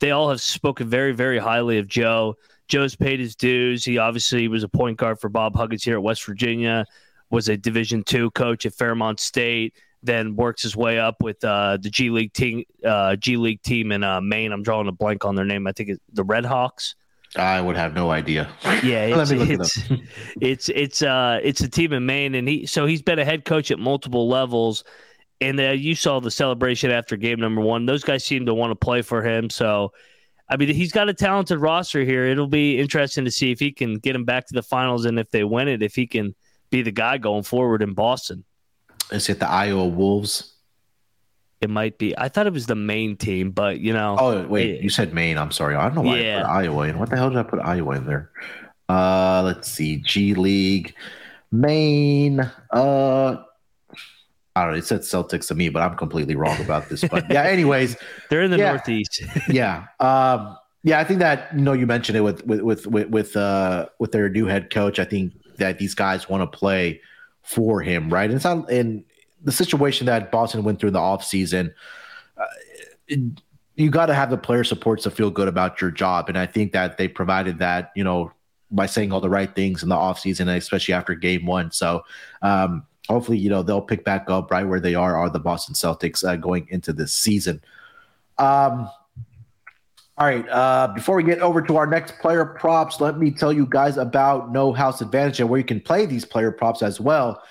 They 0.00 0.10
all 0.10 0.28
have 0.28 0.42
spoken 0.42 0.88
very, 0.88 1.12
very 1.12 1.38
highly 1.38 1.78
of 1.78 1.88
Joe. 1.88 2.36
Joe's 2.68 2.94
paid 2.94 3.18
his 3.18 3.34
dues. 3.34 3.84
He 3.84 3.98
obviously 3.98 4.46
was 4.48 4.62
a 4.62 4.68
point 4.68 4.98
guard 4.98 5.20
for 5.20 5.28
Bob 5.28 5.56
Huggins 5.56 5.82
here 5.82 5.96
at 5.96 6.02
West 6.02 6.24
Virginia. 6.24 6.86
Was 7.30 7.48
a 7.48 7.56
Division 7.56 8.04
two 8.04 8.30
coach 8.30 8.64
at 8.64 8.74
Fairmont 8.74 9.20
State 9.20 9.74
then 10.02 10.36
works 10.36 10.62
his 10.62 10.76
way 10.76 10.98
up 10.98 11.22
with 11.22 11.42
uh, 11.44 11.76
the 11.80 11.90
G 11.90 12.10
League 12.10 12.32
team, 12.32 12.64
uh, 12.84 13.16
G 13.16 13.36
League 13.36 13.62
team 13.62 13.92
in 13.92 14.04
uh, 14.04 14.20
Maine. 14.20 14.52
I'm 14.52 14.62
drawing 14.62 14.88
a 14.88 14.92
blank 14.92 15.24
on 15.24 15.34
their 15.34 15.44
name. 15.44 15.66
I 15.66 15.72
think 15.72 15.90
it's 15.90 16.00
the 16.12 16.24
Red 16.24 16.44
Hawks. 16.44 16.94
I 17.36 17.60
would 17.60 17.76
have 17.76 17.94
no 17.94 18.10
idea. 18.10 18.48
Yeah, 18.82 19.06
it's 19.22 19.30
it's, 19.30 19.90
it 19.90 20.00
it's 20.40 20.68
it's 20.70 21.02
uh 21.02 21.40
it's 21.42 21.60
a 21.60 21.68
team 21.68 21.92
in 21.92 22.06
Maine, 22.06 22.34
and 22.34 22.48
he 22.48 22.66
so 22.66 22.86
he's 22.86 23.02
been 23.02 23.18
a 23.18 23.24
head 23.24 23.44
coach 23.44 23.70
at 23.70 23.78
multiple 23.78 24.28
levels. 24.28 24.84
And 25.40 25.60
uh, 25.60 25.70
you 25.70 25.94
saw 25.94 26.18
the 26.18 26.32
celebration 26.32 26.90
after 26.90 27.16
game 27.16 27.38
number 27.38 27.60
one. 27.60 27.86
Those 27.86 28.02
guys 28.02 28.24
seem 28.24 28.46
to 28.46 28.54
want 28.54 28.72
to 28.72 28.74
play 28.74 29.02
for 29.02 29.22
him. 29.22 29.50
So, 29.50 29.92
I 30.50 30.56
mean, 30.56 30.68
he's 30.74 30.92
got 30.92 31.08
a 31.08 31.14
talented 31.14 31.58
roster 31.58 32.04
here. 32.04 32.24
It'll 32.24 32.46
be 32.46 32.78
interesting 32.78 33.24
to 33.24 33.30
see 33.30 33.50
if 33.50 33.60
he 33.60 33.70
can 33.70 33.94
get 33.94 34.16
him 34.16 34.24
back 34.24 34.46
to 34.46 34.54
the 34.54 34.62
finals, 34.62 35.04
and 35.04 35.18
if 35.18 35.30
they 35.30 35.44
win 35.44 35.68
it, 35.68 35.82
if 35.82 35.94
he 35.94 36.06
can 36.06 36.34
be 36.70 36.82
the 36.82 36.90
guy 36.90 37.18
going 37.18 37.42
forward 37.42 37.82
in 37.82 37.94
Boston. 37.94 38.44
Is 39.10 39.28
it 39.28 39.40
the 39.40 39.48
Iowa 39.48 39.86
Wolves? 39.86 40.54
It 41.60 41.70
might 41.70 41.98
be. 41.98 42.16
I 42.16 42.28
thought 42.28 42.46
it 42.46 42.52
was 42.52 42.66
the 42.66 42.76
Maine 42.76 43.16
team, 43.16 43.50
but 43.50 43.80
you 43.80 43.92
know. 43.92 44.16
Oh 44.18 44.46
wait, 44.46 44.70
it, 44.70 44.82
you 44.82 44.90
said 44.90 45.12
Maine. 45.12 45.36
I'm 45.36 45.50
sorry. 45.50 45.74
I 45.74 45.86
don't 45.86 45.96
know 45.96 46.02
why 46.02 46.18
yeah. 46.18 46.38
I 46.38 46.42
put 46.42 46.50
Iowa 46.50 46.82
in. 46.88 46.98
What 46.98 47.10
the 47.10 47.16
hell 47.16 47.30
did 47.30 47.38
I 47.38 47.42
put 47.42 47.58
Iowa 47.58 47.96
in 47.96 48.06
there? 48.06 48.30
Uh, 48.88 49.42
let's 49.44 49.70
see. 49.70 49.96
G 49.96 50.34
League, 50.34 50.94
Maine. 51.50 52.48
Uh, 52.70 53.42
I 54.58 54.64
don't 54.64 54.72
know. 54.72 54.78
It 54.78 54.86
said 54.86 55.00
Celtics 55.00 55.48
to 55.48 55.54
me, 55.54 55.68
but 55.68 55.82
I'm 55.82 55.96
completely 55.96 56.34
wrong 56.34 56.60
about 56.60 56.88
this. 56.88 57.04
But 57.04 57.30
yeah, 57.30 57.42
anyways, 57.44 57.96
they're 58.30 58.42
in 58.42 58.50
the 58.50 58.58
yeah, 58.58 58.72
Northeast. 58.72 59.22
yeah. 59.48 59.86
Um, 60.00 60.56
yeah, 60.82 61.00
I 61.00 61.04
think 61.04 61.20
that 61.20 61.48
you 61.54 61.60
know 61.60 61.72
you 61.72 61.86
mentioned 61.86 62.16
it 62.16 62.22
with 62.22 62.44
with 62.46 62.60
with 62.60 62.86
with 62.86 63.08
with, 63.08 63.36
uh, 63.36 63.88
with 63.98 64.12
their 64.12 64.28
new 64.28 64.46
head 64.46 64.70
coach. 64.70 64.98
I 64.98 65.04
think 65.04 65.32
that 65.56 65.78
these 65.78 65.94
guys 65.94 66.28
want 66.28 66.50
to 66.50 66.58
play 66.58 67.00
for 67.42 67.80
him, 67.80 68.12
right? 68.12 68.26
And 68.26 68.34
it's 68.34 68.44
not 68.44 68.70
in 68.70 69.04
the 69.42 69.52
situation 69.52 70.06
that 70.06 70.30
Boston 70.30 70.64
went 70.64 70.80
through 70.80 70.92
the 70.92 70.98
offseason. 70.98 71.72
Uh, 72.36 73.16
you 73.78 73.90
got 73.90 74.06
to 74.06 74.14
have 74.14 74.28
the 74.28 74.36
player 74.36 74.64
supports 74.64 75.04
to 75.04 75.10
feel 75.10 75.30
good 75.30 75.46
about 75.46 75.80
your 75.80 75.90
job. 75.90 76.28
And 76.28 76.36
I 76.36 76.46
think 76.46 76.72
that 76.72 76.98
they 76.98 77.06
provided 77.06 77.60
that, 77.60 77.92
you 77.94 78.02
know, 78.02 78.32
by 78.70 78.86
saying 78.86 79.12
all 79.12 79.20
the 79.20 79.30
right 79.30 79.54
things 79.54 79.82
in 79.82 79.88
the 79.88 79.94
offseason, 79.94 80.54
especially 80.54 80.94
after 80.94 81.14
game 81.14 81.46
one. 81.46 81.70
So, 81.70 82.02
um, 82.42 82.84
hopefully, 83.08 83.38
you 83.38 83.50
know, 83.50 83.62
they'll 83.62 83.80
pick 83.80 84.04
back 84.04 84.28
up 84.28 84.50
right 84.50 84.66
where 84.66 84.80
they 84.80 84.94
are, 84.94 85.16
are 85.16 85.30
the 85.30 85.38
Boston 85.38 85.74
Celtics 85.74 86.26
uh, 86.26 86.36
going 86.36 86.66
into 86.70 86.92
this 86.92 87.12
season. 87.12 87.62
Um, 88.36 88.88
all 90.18 90.26
right. 90.26 90.48
Uh, 90.48 90.88
before 90.94 91.16
we 91.16 91.22
get 91.22 91.40
over 91.40 91.62
to 91.62 91.76
our 91.76 91.86
next 91.86 92.18
player 92.18 92.44
props, 92.44 93.00
let 93.00 93.18
me 93.18 93.30
tell 93.30 93.52
you 93.52 93.66
guys 93.66 93.96
about 93.96 94.52
No 94.52 94.72
House 94.72 95.00
Advantage 95.00 95.40
and 95.40 95.48
where 95.48 95.58
you 95.58 95.64
can 95.64 95.80
play 95.80 96.06
these 96.06 96.24
player 96.24 96.50
props 96.50 96.82
as 96.82 97.00
well. 97.00 97.42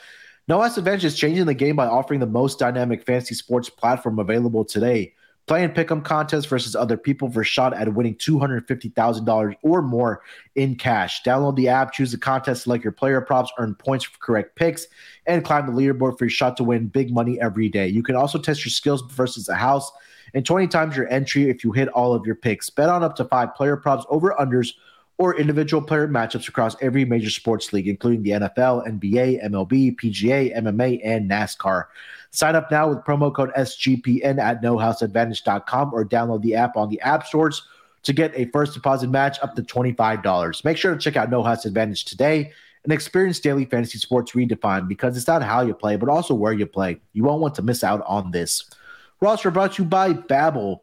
No 0.48 0.62
House 0.62 0.78
Advantage 0.78 1.06
is 1.06 1.16
changing 1.16 1.46
the 1.46 1.54
game 1.54 1.76
by 1.76 1.88
offering 1.88 2.20
the 2.20 2.28
most 2.28 2.60
dynamic 2.60 3.06
fantasy 3.06 3.36
sports 3.36 3.70
platform 3.70 4.20
available 4.20 4.64
today. 4.64 5.14
Play 5.48 5.64
and 5.64 5.74
pick 5.74 5.90
'em 5.90 6.02
contests 6.02 6.46
versus 6.46 6.76
other 6.76 6.98
people 6.98 7.30
for 7.30 7.42
a 7.42 7.46
shot 7.46 7.74
at 7.74 7.94
winning 7.94 8.16
$250,000 8.16 9.56
or 9.62 9.82
more 9.82 10.22
in 10.56 10.76
cash. 10.76 11.24
Download 11.24 11.56
the 11.56 11.70
app, 11.70 11.94
choose 11.94 12.12
the 12.12 12.18
contest, 12.18 12.64
select 12.64 12.84
your 12.84 12.92
player 12.92 13.22
props, 13.22 13.52
earn 13.58 13.74
points 13.74 14.04
for 14.04 14.20
correct 14.20 14.58
picks, 14.58 14.88
and 15.26 15.46
climb 15.46 15.66
the 15.66 15.72
leaderboard 15.72 16.18
for 16.18 16.26
your 16.26 16.30
shot 16.30 16.58
to 16.58 16.66
win 16.66 16.88
big 16.88 17.14
money 17.14 17.40
every 17.40 17.70
day. 17.70 17.88
You 17.88 18.04
can 18.04 18.16
also 18.16 18.38
test 18.38 18.66
your 18.66 18.72
skills 18.72 19.02
versus 19.14 19.48
a 19.48 19.56
house 19.56 19.90
and 20.34 20.46
20 20.46 20.68
times 20.68 20.98
your 20.98 21.08
entry 21.08 21.50
if 21.50 21.64
you 21.64 21.72
hit 21.72 21.88
all 21.90 22.14
of 22.14 22.26
your 22.26 22.36
picks. 22.36 22.70
Bet 22.70 22.90
on 22.90 23.02
up 23.02 23.16
to 23.16 23.26
five 23.26 23.56
player 23.56 23.78
props 23.78 24.06
over 24.10 24.36
unders 24.38 24.74
or 25.18 25.36
individual 25.38 25.82
player 25.82 26.08
matchups 26.08 26.48
across 26.48 26.76
every 26.82 27.04
major 27.04 27.30
sports 27.30 27.74
league, 27.74 27.88
including 27.88 28.22
the 28.24 28.32
NFL, 28.32 28.88
NBA, 28.88 29.44
MLB, 29.46 29.96
PGA, 29.96 30.56
MMA, 30.56 31.02
and 31.04 31.30
NASCAR. 31.30 31.86
Sign 32.32 32.56
up 32.56 32.70
now 32.70 32.90
with 32.90 33.00
promo 33.00 33.34
code 33.34 33.52
SGPN 33.58 34.40
at 34.40 34.62
nohouseadvantage.com 34.62 35.94
or 35.94 36.06
download 36.06 36.42
the 36.44 36.54
app 36.54 36.78
on 36.78 36.90
the 36.90 37.02
app 37.02 37.26
stores 37.26 37.64
to 38.04 38.14
get 38.14 38.32
a 38.36 38.46
first 38.52 38.74
deposit 38.74 39.10
match 39.10 39.40
up 39.42 39.56
to 39.56 39.64
$25. 39.64 40.64
Make 40.64 40.78
sure 40.78 40.94
to 40.94 41.00
check 41.00 41.16
out 41.16 41.32
No 41.32 41.42
House 41.42 41.66
Advantage 41.66 42.06
today 42.06 42.52
and 42.84 42.94
experience 42.94 43.40
daily 43.40 43.66
fantasy 43.66 43.98
sports 43.98 44.34
redefined 44.34 44.88
because 44.88 45.18
it's 45.18 45.28
not 45.28 45.42
how 45.42 45.62
you 45.62 45.74
play, 45.74 45.96
but 45.96 46.10
also 46.10 46.34
where 46.34 46.54
you 46.54 46.66
play. 46.66 47.02
You 47.14 47.24
won't 47.24 47.42
want 47.42 47.56
to 47.56 47.62
miss 47.62 47.84
out 47.84 48.04
on 48.06 48.32
this. 48.32 48.64
Roster 49.20 49.50
brought 49.50 49.74
to 49.74 49.84
you 49.84 49.90
by 49.90 50.14
Babbel. 50.14 50.82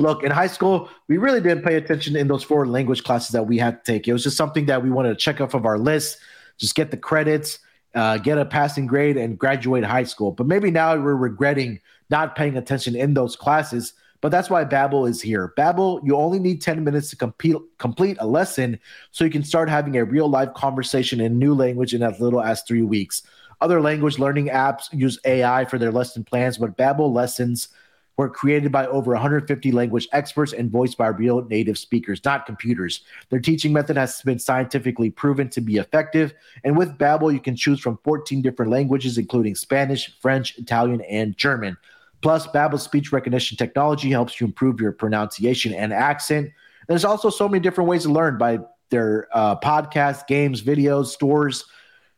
Look, 0.00 0.24
in 0.24 0.30
high 0.30 0.46
school, 0.46 0.88
we 1.08 1.18
really 1.18 1.40
didn't 1.40 1.62
pay 1.62 1.76
attention 1.76 2.16
in 2.16 2.26
those 2.26 2.42
foreign 2.42 2.72
language 2.72 3.04
classes 3.04 3.30
that 3.30 3.46
we 3.46 3.58
had 3.58 3.84
to 3.84 3.92
take. 3.92 4.08
It 4.08 4.12
was 4.14 4.22
just 4.22 4.36
something 4.36 4.66
that 4.66 4.82
we 4.82 4.90
wanted 4.90 5.10
to 5.10 5.16
check 5.16 5.40
off 5.40 5.52
of 5.52 5.66
our 5.66 5.78
list, 5.78 6.18
just 6.58 6.74
get 6.74 6.90
the 6.90 6.96
credits, 6.96 7.58
uh, 7.94 8.16
get 8.16 8.38
a 8.38 8.46
passing 8.46 8.86
grade, 8.86 9.18
and 9.18 9.38
graduate 9.38 9.84
high 9.84 10.04
school. 10.04 10.32
But 10.32 10.46
maybe 10.46 10.70
now 10.70 10.96
we're 10.96 11.14
regretting 11.14 11.80
not 12.08 12.34
paying 12.34 12.56
attention 12.56 12.96
in 12.96 13.12
those 13.12 13.36
classes. 13.36 13.92
But 14.22 14.30
that's 14.30 14.50
why 14.50 14.64
Babbel 14.64 15.08
is 15.08 15.20
here. 15.20 15.52
Babbel, 15.56 16.04
you 16.04 16.16
only 16.16 16.38
need 16.38 16.60
10 16.60 16.82
minutes 16.84 17.10
to 17.10 17.16
complete 17.16 17.56
complete 17.78 18.16
a 18.20 18.26
lesson 18.26 18.78
so 19.10 19.24
you 19.24 19.30
can 19.30 19.44
start 19.44 19.68
having 19.68 19.96
a 19.96 20.04
real 20.04 20.28
life 20.28 20.52
conversation 20.54 21.20
in 21.20 21.38
new 21.38 21.54
language 21.54 21.94
in 21.94 22.02
as 22.02 22.20
little 22.20 22.42
as 22.42 22.62
3 22.62 22.82
weeks. 22.82 23.22
Other 23.62 23.80
language 23.80 24.18
learning 24.18 24.48
apps 24.48 24.92
use 24.92 25.18
AI 25.24 25.64
for 25.66 25.78
their 25.78 25.92
lesson 25.92 26.24
plans, 26.24 26.58
but 26.58 26.76
Babbel 26.76 27.12
lessons 27.12 27.68
were 28.16 28.28
created 28.28 28.70
by 28.70 28.86
over 28.86 29.12
150 29.12 29.72
language 29.72 30.08
experts 30.12 30.52
and 30.52 30.70
voiced 30.70 30.98
by 30.98 31.06
real 31.08 31.42
native 31.46 31.78
speakers, 31.78 32.20
not 32.24 32.46
computers. 32.46 33.02
Their 33.30 33.40
teaching 33.40 33.72
method 33.72 33.96
has 33.96 34.20
been 34.22 34.38
scientifically 34.38 35.10
proven 35.10 35.48
to 35.50 35.60
be 35.60 35.76
effective, 35.76 36.34
and 36.64 36.76
with 36.76 36.98
Babbel, 36.98 37.32
you 37.32 37.40
can 37.40 37.56
choose 37.56 37.80
from 37.80 37.98
14 38.04 38.42
different 38.42 38.70
languages, 38.70 39.18
including 39.18 39.54
Spanish, 39.54 40.12
French, 40.20 40.58
Italian, 40.58 41.00
and 41.02 41.36
German. 41.36 41.76
Plus, 42.22 42.46
Babbel's 42.48 42.82
speech 42.82 43.12
recognition 43.12 43.56
technology 43.56 44.10
helps 44.10 44.40
you 44.40 44.46
improve 44.46 44.80
your 44.80 44.92
pronunciation 44.92 45.72
and 45.72 45.92
accent. 45.92 46.50
There's 46.88 47.04
also 47.04 47.30
so 47.30 47.48
many 47.48 47.60
different 47.62 47.88
ways 47.88 48.02
to 48.02 48.12
learn 48.12 48.36
by 48.36 48.58
their 48.90 49.28
uh, 49.32 49.56
podcasts, 49.56 50.26
games, 50.26 50.60
videos, 50.60 51.06
stores 51.06 51.64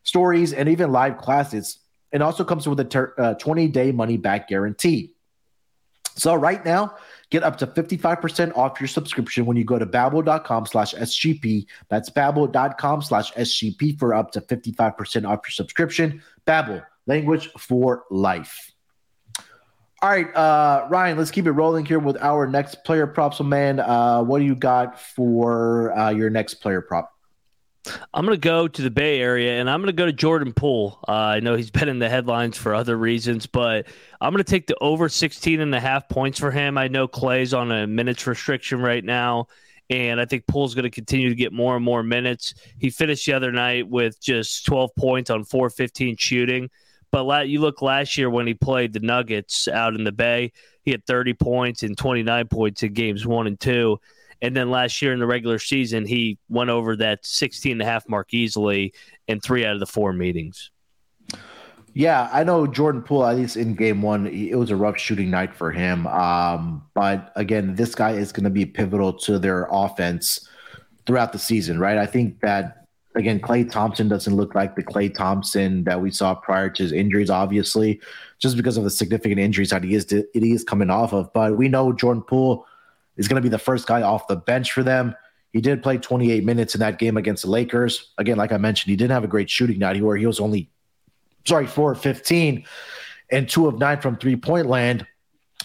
stories, 0.03 0.53
and 0.53 0.69
even 0.69 0.91
live 0.91 1.17
classes. 1.17 1.79
It 2.11 2.21
also 2.21 2.43
comes 2.43 2.67
with 2.67 2.79
a 2.79 3.35
20 3.39 3.65
uh, 3.65 3.71
day 3.71 3.91
money 3.91 4.17
back 4.17 4.47
guarantee. 4.47 5.12
So 6.15 6.35
right 6.35 6.63
now, 6.63 6.95
get 7.29 7.43
up 7.43 7.57
to 7.57 7.67
55% 7.67 8.55
off 8.55 8.79
your 8.79 8.87
subscription 8.87 9.45
when 9.45 9.57
you 9.57 9.63
go 9.63 9.79
to 9.79 9.85
babbel.com 9.85 10.65
slash 10.65 10.93
SGP. 10.93 11.65
That's 11.89 12.09
babbel.com 12.09 13.01
slash 13.01 13.33
SGP 13.33 13.97
for 13.97 14.13
up 14.13 14.31
to 14.31 14.41
55% 14.41 15.27
off 15.27 15.39
your 15.43 15.51
subscription. 15.51 16.21
Babbel, 16.45 16.85
language 17.07 17.49
for 17.57 18.03
life. 18.11 18.71
All 20.03 20.09
right, 20.09 20.35
uh, 20.35 20.85
Ryan, 20.89 21.17
let's 21.17 21.31
keep 21.31 21.47
it 21.47 21.51
rolling 21.51 21.85
here 21.85 21.97
with 21.97 22.17
our 22.17 22.45
next 22.45 22.83
player 22.83 23.07
props. 23.07 23.37
So, 23.37 23.45
man, 23.45 23.79
uh, 23.79 24.21
what 24.21 24.39
do 24.39 24.45
you 24.45 24.53
got 24.53 24.99
for 24.99 25.97
uh, 25.97 26.09
your 26.09 26.29
next 26.29 26.55
player 26.55 26.81
prop? 26.81 27.12
I'm 28.13 28.25
going 28.25 28.39
to 28.39 28.41
go 28.41 28.67
to 28.67 28.81
the 28.81 28.91
Bay 28.91 29.19
Area 29.19 29.59
and 29.59 29.69
I'm 29.69 29.81
going 29.81 29.87
to 29.87 29.93
go 29.93 30.05
to 30.05 30.13
Jordan 30.13 30.53
Poole. 30.53 30.99
Uh, 31.07 31.11
I 31.11 31.39
know 31.41 31.55
he's 31.55 31.71
been 31.71 31.89
in 31.89 31.99
the 31.99 32.09
headlines 32.09 32.57
for 32.57 32.73
other 32.73 32.97
reasons, 32.97 33.45
but 33.45 33.87
I'm 34.21 34.31
going 34.31 34.43
to 34.43 34.49
take 34.49 34.67
the 34.67 34.77
over 34.79 35.09
16 35.09 35.59
and 35.59 35.75
a 35.75 35.79
half 35.79 36.07
points 36.07 36.39
for 36.39 36.51
him. 36.51 36.77
I 36.77 36.87
know 36.87 37.07
Klay's 37.07 37.53
on 37.53 37.71
a 37.71 37.85
minutes 37.87 38.25
restriction 38.25 38.81
right 38.81 39.03
now, 39.03 39.47
and 39.89 40.19
I 40.21 40.25
think 40.25 40.47
Poole's 40.47 40.75
going 40.75 40.83
to 40.83 40.89
continue 40.89 41.29
to 41.29 41.35
get 41.35 41.51
more 41.51 41.75
and 41.75 41.83
more 41.83 42.03
minutes. 42.03 42.53
He 42.79 42.89
finished 42.89 43.25
the 43.25 43.33
other 43.33 43.51
night 43.51 43.87
with 43.87 44.21
just 44.21 44.65
12 44.65 44.95
points 44.95 45.29
on 45.29 45.43
415 45.43 46.15
shooting. 46.17 46.69
But 47.11 47.47
you 47.47 47.59
look 47.59 47.83
last 47.83 48.17
year 48.17 48.27
when 48.27 48.47
he 48.47 48.55
played 48.55 48.91
the 48.91 48.99
Nuggets 48.99 49.67
out 49.67 49.93
in 49.93 50.03
the 50.03 50.11
Bay, 50.11 50.51
he 50.81 50.89
had 50.89 51.05
30 51.05 51.35
points 51.35 51.83
and 51.83 51.95
29 51.95 52.47
points 52.47 52.81
in 52.81 52.93
games 52.93 53.25
one 53.27 53.45
and 53.45 53.59
two. 53.59 53.99
And 54.41 54.55
then 54.55 54.69
last 54.69 55.01
year 55.01 55.13
in 55.13 55.19
the 55.19 55.27
regular 55.27 55.59
season, 55.59 56.05
he 56.05 56.37
went 56.49 56.69
over 56.69 56.95
that 56.97 57.25
16 57.25 57.73
and 57.73 57.81
a 57.81 57.85
half 57.85 58.07
mark 58.09 58.33
easily 58.33 58.93
in 59.27 59.39
three 59.39 59.65
out 59.65 59.73
of 59.73 59.79
the 59.79 59.85
four 59.85 60.13
meetings. 60.13 60.71
Yeah, 61.95 62.27
I 62.33 62.43
know 62.43 62.65
Jordan 62.65 63.03
Poole, 63.03 63.25
at 63.25 63.35
least 63.35 63.55
in 63.55 63.75
game 63.75 64.01
one, 64.01 64.25
it 64.25 64.55
was 64.55 64.71
a 64.71 64.75
rough 64.75 64.97
shooting 64.97 65.29
night 65.29 65.53
for 65.53 65.71
him. 65.71 66.07
Um, 66.07 66.83
but 66.95 67.31
again, 67.35 67.75
this 67.75 67.93
guy 67.93 68.11
is 68.11 68.31
going 68.31 68.45
to 68.45 68.49
be 68.49 68.65
pivotal 68.65 69.13
to 69.19 69.37
their 69.37 69.67
offense 69.69 70.47
throughout 71.05 71.33
the 71.33 71.39
season, 71.39 71.79
right? 71.79 71.99
I 71.99 72.07
think 72.07 72.39
that, 72.39 72.87
again, 73.13 73.39
Klay 73.39 73.69
Thompson 73.69 74.07
doesn't 74.07 74.35
look 74.35 74.55
like 74.55 74.75
the 74.75 74.83
Klay 74.83 75.13
Thompson 75.13 75.83
that 75.83 76.01
we 76.01 76.09
saw 76.09 76.33
prior 76.33 76.67
to 76.71 76.81
his 76.81 76.91
injuries, 76.91 77.29
obviously, 77.29 78.01
just 78.39 78.57
because 78.57 78.75
of 78.75 78.85
the 78.85 78.89
significant 78.89 79.39
injuries 79.39 79.69
that 79.69 79.83
he 79.83 79.93
is, 79.93 80.09
he 80.09 80.51
is 80.51 80.63
coming 80.63 80.89
off 80.89 81.13
of. 81.13 81.31
But 81.31 81.57
we 81.57 81.67
know 81.67 81.93
Jordan 81.93 82.23
Poole 82.23 82.65
is 83.17 83.27
going 83.27 83.41
to 83.41 83.41
be 83.41 83.49
the 83.49 83.59
first 83.59 83.87
guy 83.87 84.01
off 84.01 84.27
the 84.27 84.35
bench 84.35 84.71
for 84.71 84.83
them. 84.83 85.15
He 85.51 85.61
did 85.61 85.83
play 85.83 85.97
28 85.97 86.43
minutes 86.43 86.73
in 86.73 86.79
that 86.79 86.97
game 86.97 87.15
against 87.15 87.43
the 87.43 87.49
Lakers. 87.49 88.11
Again, 88.17 88.37
like 88.37 88.51
I 88.51 88.57
mentioned, 88.57 88.89
he 88.89 88.95
didn't 88.95 89.11
have 89.11 89.23
a 89.23 89.27
great 89.27 89.49
shooting 89.49 89.79
night 89.79 89.95
He 89.95 90.01
where 90.01 90.17
he 90.17 90.25
was 90.25 90.39
only, 90.39 90.71
sorry, 91.45 91.67
4 91.67 91.91
of 91.91 92.01
15 92.01 92.65
and 93.31 93.47
2 93.47 93.67
of 93.67 93.77
9 93.77 94.01
from 94.01 94.17
three 94.17 94.35
point 94.35 94.65
land. 94.65 95.05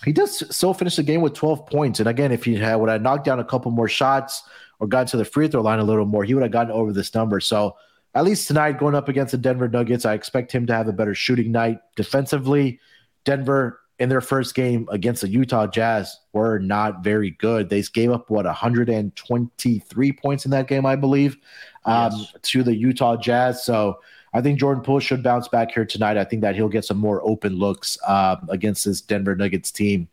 He 0.04 0.12
does 0.12 0.54
still 0.54 0.74
finish 0.74 0.96
the 0.96 1.02
game 1.02 1.22
with 1.22 1.34
12 1.34 1.66
points. 1.66 2.00
And 2.00 2.08
again, 2.08 2.32
if 2.32 2.44
he 2.44 2.54
had 2.54 2.76
would 2.76 2.90
have 2.90 3.02
knocked 3.02 3.24
down 3.24 3.40
a 3.40 3.44
couple 3.44 3.70
more 3.70 3.88
shots 3.88 4.42
or 4.78 4.87
got 4.87 5.08
to 5.08 5.16
the 5.16 5.24
free 5.24 5.48
throw 5.48 5.62
line 5.62 5.78
a 5.78 5.84
little 5.84 6.04
more, 6.04 6.22
he 6.22 6.34
would 6.34 6.42
have 6.42 6.52
gotten 6.52 6.70
over 6.70 6.92
this 6.92 7.14
number. 7.14 7.40
So 7.40 7.76
at 8.14 8.24
least 8.24 8.46
tonight, 8.46 8.78
going 8.78 8.94
up 8.94 9.08
against 9.08 9.32
the 9.32 9.38
Denver 9.38 9.68
Nuggets, 9.68 10.04
I 10.04 10.14
expect 10.14 10.52
him 10.52 10.66
to 10.66 10.74
have 10.74 10.87
a 10.88 10.92
better 10.92 11.14
shooting 11.14 11.50
night. 11.50 11.78
Defensively, 11.96 12.78
Denver 13.24 13.77
in 13.98 14.08
their 14.08 14.20
first 14.20 14.54
game 14.54 14.88
against 14.90 15.22
the 15.22 15.28
Utah 15.28 15.66
Jazz 15.66 16.18
were 16.32 16.58
not 16.58 17.02
very 17.02 17.32
good. 17.32 17.68
They 17.68 17.82
gave 17.82 18.11
up 18.11 18.30
what 18.30 18.44
123 18.44 20.12
points 20.12 20.44
in 20.44 20.50
that 20.52 20.68
game, 20.68 20.87
I 20.87 20.96
believe, 20.96 21.37
um, 21.84 22.12
yes. 22.14 22.34
to 22.42 22.62
the 22.62 22.74
Utah 22.74 23.16
Jazz. 23.16 23.64
So 23.64 23.98
I 24.32 24.40
think 24.40 24.61
Jordan 24.61 24.84
Poole 24.84 25.00
should 25.00 25.22
bounce 25.22 25.48
back 25.48 25.72
here 25.72 25.84
tonight. 25.84 26.16
I 26.16 26.24
think 26.24 26.42
that 26.42 26.54
he'll 26.54 26.68
get 26.68 26.84
some 26.84 26.98
more 26.98 27.20
open 27.26 27.54
looks 27.54 27.98
uh, 28.06 28.37
against 28.48 28.84
this 28.84 29.00
Denver 29.00 29.34
Nuggets 29.34 29.72
team. 29.72 30.08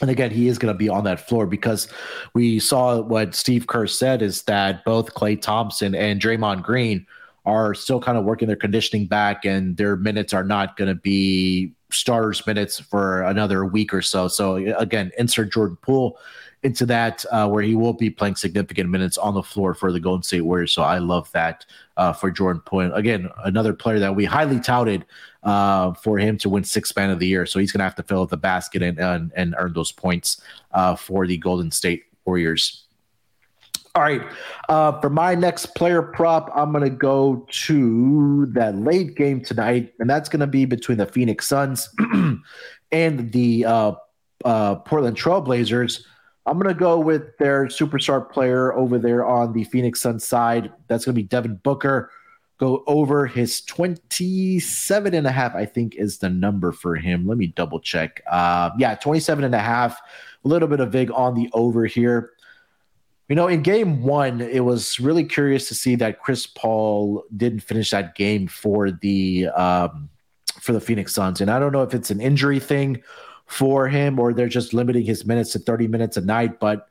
And 0.00 0.10
again, 0.10 0.30
he 0.30 0.48
is 0.48 0.58
going 0.58 0.74
to 0.74 0.78
be 0.78 0.88
on 0.88 1.04
that 1.04 1.26
floor 1.26 1.46
because 1.46 1.88
we 2.34 2.58
saw 2.58 3.00
what 3.00 3.34
Steve 3.34 3.66
Kerr 3.66 3.86
said 3.86 4.22
is 4.22 4.42
that 4.42 4.84
both 4.84 5.14
Klay 5.14 5.40
Thompson 5.40 5.94
and 5.94 6.20
Draymond 6.20 6.62
Green 6.62 7.06
are 7.44 7.74
still 7.74 8.00
kind 8.00 8.16
of 8.16 8.24
working 8.24 8.48
their 8.48 8.56
conditioning 8.56 9.06
back, 9.06 9.44
and 9.44 9.76
their 9.76 9.96
minutes 9.96 10.32
are 10.32 10.44
not 10.44 10.76
going 10.76 10.88
to 10.88 10.94
be 10.94 11.72
starters 11.90 12.46
minutes 12.46 12.80
for 12.80 13.22
another 13.22 13.64
week 13.64 13.94
or 13.94 14.02
so. 14.02 14.28
So 14.28 14.56
again, 14.78 15.12
insert 15.18 15.52
Jordan 15.52 15.76
Poole 15.80 16.18
into 16.64 16.86
that 16.86 17.24
uh, 17.30 17.46
where 17.46 17.62
he 17.62 17.74
will 17.74 17.92
be 17.92 18.08
playing 18.08 18.36
significant 18.36 18.88
minutes 18.88 19.18
on 19.18 19.34
the 19.34 19.42
floor 19.42 19.74
for 19.74 19.92
the 19.92 20.00
Golden 20.00 20.22
State 20.22 20.40
Warriors. 20.40 20.72
So 20.72 20.82
I 20.82 20.96
love 20.98 21.30
that 21.32 21.66
uh, 21.98 22.14
for 22.14 22.30
Jordan 22.30 22.62
Poole. 22.64 22.92
Again, 22.94 23.28
another 23.44 23.74
player 23.74 23.98
that 23.98 24.16
we 24.16 24.24
highly 24.24 24.58
touted 24.58 25.04
uh, 25.42 25.92
for 25.92 26.18
him 26.18 26.38
to 26.38 26.48
win 26.48 26.64
Sixth 26.64 26.96
Man 26.96 27.10
of 27.10 27.18
the 27.18 27.26
Year. 27.26 27.44
So 27.44 27.58
he's 27.58 27.70
going 27.70 27.80
to 27.80 27.84
have 27.84 27.94
to 27.96 28.02
fill 28.02 28.22
up 28.22 28.30
the 28.30 28.38
basket 28.38 28.82
and, 28.82 28.98
and, 28.98 29.30
and 29.36 29.54
earn 29.58 29.74
those 29.74 29.92
points 29.92 30.40
uh, 30.72 30.96
for 30.96 31.26
the 31.26 31.36
Golden 31.36 31.70
State 31.70 32.04
Warriors. 32.24 32.83
All 33.96 34.02
right. 34.02 34.22
Uh, 34.68 35.00
for 35.00 35.08
my 35.08 35.36
next 35.36 35.66
player 35.76 36.02
prop, 36.02 36.50
I'm 36.52 36.72
going 36.72 36.82
to 36.82 36.90
go 36.90 37.46
to 37.48 38.46
that 38.46 38.76
late 38.76 39.14
game 39.14 39.40
tonight, 39.40 39.92
and 40.00 40.10
that's 40.10 40.28
going 40.28 40.40
to 40.40 40.48
be 40.48 40.64
between 40.64 40.98
the 40.98 41.06
Phoenix 41.06 41.46
Suns 41.46 41.88
and 42.92 43.30
the 43.30 43.64
uh, 43.64 43.92
uh, 44.44 44.74
Portland 44.76 45.16
Trailblazers. 45.16 46.02
I'm 46.44 46.58
going 46.58 46.74
to 46.74 46.78
go 46.78 46.98
with 46.98 47.38
their 47.38 47.66
superstar 47.66 48.28
player 48.28 48.74
over 48.74 48.98
there 48.98 49.24
on 49.24 49.52
the 49.52 49.62
Phoenix 49.62 50.00
Suns 50.00 50.26
side. 50.26 50.72
That's 50.88 51.04
going 51.04 51.14
to 51.14 51.22
be 51.22 51.28
Devin 51.28 51.60
Booker. 51.62 52.10
Go 52.58 52.82
over 52.88 53.26
his 53.26 53.60
27 53.62 55.14
and 55.14 55.26
a 55.26 55.30
half, 55.30 55.54
I 55.54 55.66
think 55.66 55.94
is 55.94 56.18
the 56.18 56.30
number 56.30 56.72
for 56.72 56.96
him. 56.96 57.28
Let 57.28 57.38
me 57.38 57.46
double 57.46 57.78
check. 57.78 58.22
Uh, 58.28 58.70
yeah, 58.76 58.96
27 58.96 59.44
and 59.44 59.54
a 59.54 59.60
half. 59.60 60.00
A 60.44 60.48
little 60.48 60.68
bit 60.68 60.80
of 60.80 60.92
vig 60.92 61.10
on 61.12 61.34
the 61.34 61.48
over 61.52 61.86
here. 61.86 62.32
You 63.28 63.36
know, 63.36 63.48
in 63.48 63.62
game 63.62 64.02
one, 64.02 64.40
it 64.42 64.64
was 64.64 65.00
really 65.00 65.24
curious 65.24 65.68
to 65.68 65.74
see 65.74 65.94
that 65.96 66.20
Chris 66.20 66.46
Paul 66.46 67.24
didn't 67.34 67.60
finish 67.60 67.90
that 67.90 68.14
game 68.14 68.46
for 68.46 68.90
the 68.90 69.48
um, 69.48 70.10
for 70.60 70.72
the 70.72 70.80
Phoenix 70.80 71.14
Suns, 71.14 71.40
and 71.40 71.50
I 71.50 71.58
don't 71.58 71.72
know 71.72 71.82
if 71.82 71.94
it's 71.94 72.10
an 72.10 72.20
injury 72.20 72.60
thing 72.60 73.02
for 73.46 73.88
him 73.88 74.18
or 74.18 74.32
they're 74.32 74.48
just 74.48 74.72
limiting 74.72 75.04
his 75.04 75.26
minutes 75.26 75.52
to 75.52 75.58
30 75.58 75.86
minutes 75.88 76.16
a 76.16 76.20
night, 76.20 76.58
but 76.58 76.88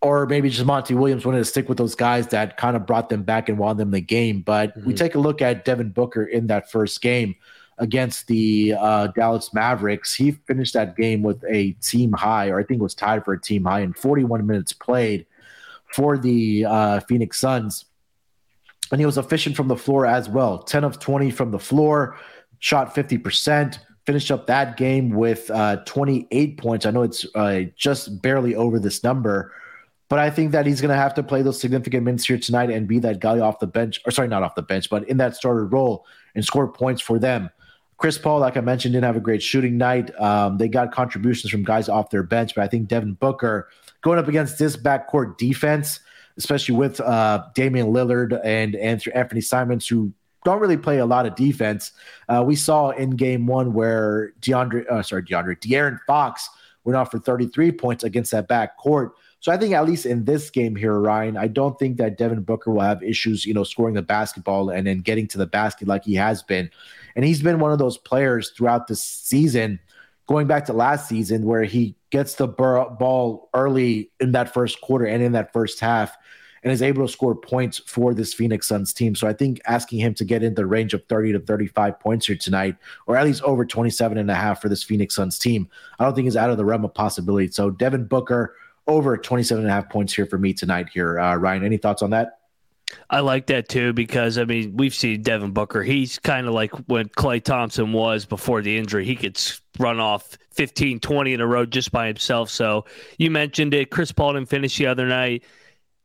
or 0.00 0.26
maybe 0.26 0.50
just 0.50 0.66
Monty 0.66 0.94
Williams 0.94 1.24
wanted 1.24 1.38
to 1.38 1.44
stick 1.44 1.68
with 1.68 1.78
those 1.78 1.94
guys 1.94 2.26
that 2.28 2.56
kind 2.56 2.76
of 2.76 2.86
brought 2.86 3.08
them 3.08 3.22
back 3.22 3.48
and 3.48 3.56
won 3.56 3.76
them 3.76 3.92
the 3.92 4.00
game. 4.00 4.40
But 4.40 4.76
mm-hmm. 4.76 4.88
we 4.88 4.94
take 4.94 5.14
a 5.14 5.20
look 5.20 5.40
at 5.40 5.64
Devin 5.64 5.90
Booker 5.90 6.24
in 6.24 6.48
that 6.48 6.70
first 6.70 7.00
game 7.00 7.36
against 7.78 8.26
the 8.26 8.74
uh, 8.78 9.06
Dallas 9.08 9.54
Mavericks. 9.54 10.12
He 10.12 10.32
finished 10.32 10.74
that 10.74 10.96
game 10.96 11.22
with 11.22 11.44
a 11.48 11.72
team 11.74 12.12
high, 12.12 12.48
or 12.48 12.58
I 12.58 12.64
think 12.64 12.80
it 12.80 12.82
was 12.82 12.96
tied 12.96 13.24
for 13.24 13.32
a 13.32 13.40
team 13.40 13.64
high 13.64 13.80
in 13.80 13.92
41 13.92 14.44
minutes 14.44 14.72
played 14.72 15.24
for 15.92 16.18
the 16.18 16.64
uh, 16.64 17.00
Phoenix 17.00 17.38
Suns. 17.38 17.86
And 18.90 19.00
he 19.00 19.06
was 19.06 19.18
efficient 19.18 19.56
from 19.56 19.68
the 19.68 19.76
floor 19.76 20.06
as 20.06 20.28
well 20.28 20.58
10 20.58 20.84
of 20.84 20.98
20 20.98 21.30
from 21.30 21.50
the 21.50 21.58
floor, 21.58 22.18
shot 22.58 22.94
50%, 22.94 23.78
finished 24.06 24.30
up 24.30 24.46
that 24.46 24.76
game 24.76 25.10
with 25.10 25.50
uh, 25.50 25.76
28 25.84 26.58
points. 26.58 26.86
I 26.86 26.90
know 26.90 27.02
it's 27.02 27.24
uh, 27.34 27.62
just 27.76 28.20
barely 28.20 28.54
over 28.54 28.78
this 28.78 29.02
number, 29.02 29.52
but 30.08 30.18
I 30.18 30.28
think 30.28 30.52
that 30.52 30.66
he's 30.66 30.80
going 30.80 30.90
to 30.90 30.96
have 30.96 31.14
to 31.14 31.22
play 31.22 31.42
those 31.42 31.60
significant 31.60 32.04
minutes 32.04 32.26
here 32.26 32.38
tonight 32.38 32.70
and 32.70 32.86
be 32.86 32.98
that 32.98 33.20
guy 33.20 33.38
off 33.38 33.60
the 33.60 33.66
bench, 33.66 34.00
or 34.04 34.10
sorry, 34.10 34.28
not 34.28 34.42
off 34.42 34.54
the 34.54 34.62
bench, 34.62 34.90
but 34.90 35.08
in 35.08 35.16
that 35.18 35.36
starter 35.36 35.64
role 35.64 36.04
and 36.34 36.44
score 36.44 36.68
points 36.68 37.00
for 37.00 37.18
them. 37.18 37.48
Chris 37.96 38.18
Paul, 38.18 38.40
like 38.40 38.56
I 38.56 38.60
mentioned, 38.60 38.94
didn't 38.94 39.04
have 39.04 39.16
a 39.16 39.20
great 39.20 39.42
shooting 39.42 39.78
night. 39.78 40.12
Um, 40.20 40.58
they 40.58 40.68
got 40.68 40.92
contributions 40.92 41.50
from 41.52 41.62
guys 41.62 41.88
off 41.88 42.10
their 42.10 42.24
bench, 42.24 42.54
but 42.54 42.62
I 42.62 42.68
think 42.68 42.88
Devin 42.88 43.14
Booker 43.14 43.68
going 44.02 44.18
up 44.18 44.28
against 44.28 44.58
this 44.58 44.76
backcourt 44.76 45.38
defense, 45.38 46.00
especially 46.36 46.74
with 46.74 47.00
uh, 47.00 47.44
Damian 47.54 47.88
Lillard 47.88 48.38
and 48.44 48.74
Anfernee 48.74 49.44
Simons, 49.44 49.86
who 49.88 50.12
don't 50.44 50.60
really 50.60 50.76
play 50.76 50.98
a 50.98 51.06
lot 51.06 51.26
of 51.26 51.34
defense. 51.34 51.92
Uh, 52.28 52.42
we 52.46 52.56
saw 52.56 52.90
in 52.90 53.10
game 53.10 53.46
one 53.46 53.72
where 53.72 54.32
DeAndre, 54.40 54.86
uh, 54.90 55.02
sorry, 55.02 55.22
DeAndre, 55.22 55.58
De'Aaron 55.60 55.98
Fox 56.06 56.50
went 56.84 56.96
off 56.96 57.10
for 57.10 57.18
33 57.18 57.72
points 57.72 58.04
against 58.04 58.32
that 58.32 58.48
backcourt. 58.48 59.12
So 59.40 59.50
I 59.50 59.56
think 59.56 59.74
at 59.74 59.84
least 59.84 60.06
in 60.06 60.24
this 60.24 60.50
game 60.50 60.76
here, 60.76 60.98
Ryan, 60.98 61.36
I 61.36 61.48
don't 61.48 61.76
think 61.78 61.96
that 61.96 62.16
Devin 62.16 62.42
Booker 62.42 62.70
will 62.70 62.80
have 62.80 63.02
issues, 63.02 63.44
you 63.44 63.54
know, 63.54 63.64
scoring 63.64 63.94
the 63.94 64.02
basketball 64.02 64.70
and 64.70 64.86
then 64.86 65.00
getting 65.00 65.26
to 65.28 65.38
the 65.38 65.46
basket 65.46 65.88
like 65.88 66.04
he 66.04 66.14
has 66.14 66.42
been. 66.44 66.70
And 67.16 67.24
he's 67.24 67.42
been 67.42 67.58
one 67.58 67.72
of 67.72 67.78
those 67.78 67.98
players 67.98 68.50
throughout 68.50 68.86
the 68.86 68.94
season, 68.94 69.80
going 70.26 70.46
back 70.46 70.66
to 70.66 70.72
last 70.72 71.08
season, 71.08 71.44
where 71.44 71.64
he 71.64 71.96
gets 72.10 72.34
the 72.34 72.46
ball 72.46 73.48
early 73.54 74.10
in 74.20 74.32
that 74.32 74.52
first 74.52 74.80
quarter 74.80 75.04
and 75.04 75.22
in 75.22 75.32
that 75.32 75.52
first 75.52 75.80
half 75.80 76.16
and 76.62 76.72
is 76.72 76.82
able 76.82 77.04
to 77.06 77.12
score 77.12 77.34
points 77.34 77.78
for 77.86 78.14
this 78.14 78.32
Phoenix 78.32 78.68
Suns 78.68 78.92
team. 78.92 79.14
So 79.14 79.26
I 79.26 79.32
think 79.32 79.60
asking 79.66 79.98
him 79.98 80.14
to 80.14 80.24
get 80.24 80.42
in 80.42 80.54
the 80.54 80.66
range 80.66 80.94
of 80.94 81.04
30 81.08 81.32
to 81.32 81.40
35 81.40 81.98
points 81.98 82.26
here 82.26 82.36
tonight, 82.36 82.76
or 83.06 83.16
at 83.16 83.24
least 83.24 83.42
over 83.42 83.64
27 83.64 84.16
and 84.16 84.30
a 84.30 84.34
half 84.34 84.62
for 84.62 84.68
this 84.68 84.84
Phoenix 84.84 85.14
Suns 85.14 85.38
team, 85.38 85.68
I 85.98 86.04
don't 86.04 86.14
think 86.14 86.28
is 86.28 86.36
out 86.36 86.50
of 86.50 86.56
the 86.56 86.64
realm 86.64 86.84
of 86.84 86.94
possibility. 86.94 87.48
So 87.48 87.70
Devin 87.70 88.04
Booker 88.04 88.54
over 88.86 89.16
27 89.16 89.64
and 89.64 89.70
a 89.70 89.74
half 89.74 89.90
points 89.90 90.12
here 90.12 90.26
for 90.26 90.38
me 90.38 90.52
tonight 90.52 90.88
here. 90.92 91.18
Uh, 91.18 91.36
Ryan, 91.36 91.64
any 91.64 91.76
thoughts 91.76 92.02
on 92.02 92.10
that? 92.10 92.41
I 93.10 93.20
like 93.20 93.46
that 93.46 93.68
too 93.68 93.92
because 93.92 94.38
I 94.38 94.44
mean 94.44 94.76
we've 94.76 94.94
seen 94.94 95.22
Devin 95.22 95.52
Booker. 95.52 95.82
He's 95.82 96.18
kind 96.18 96.46
of 96.46 96.54
like 96.54 96.72
when 96.88 97.08
Klay 97.10 97.42
Thompson 97.42 97.92
was 97.92 98.24
before 98.24 98.62
the 98.62 98.76
injury. 98.76 99.04
He 99.04 99.16
could 99.16 99.40
run 99.78 100.00
off 100.00 100.36
15, 100.52 101.00
20 101.00 101.32
in 101.32 101.40
a 101.40 101.46
row 101.46 101.64
just 101.66 101.92
by 101.92 102.06
himself. 102.06 102.50
So 102.50 102.84
you 103.18 103.30
mentioned 103.30 103.74
it. 103.74 103.90
Chris 103.90 104.12
Paul 104.12 104.34
didn't 104.34 104.48
finish 104.48 104.76
the 104.76 104.86
other 104.86 105.06
night. 105.06 105.44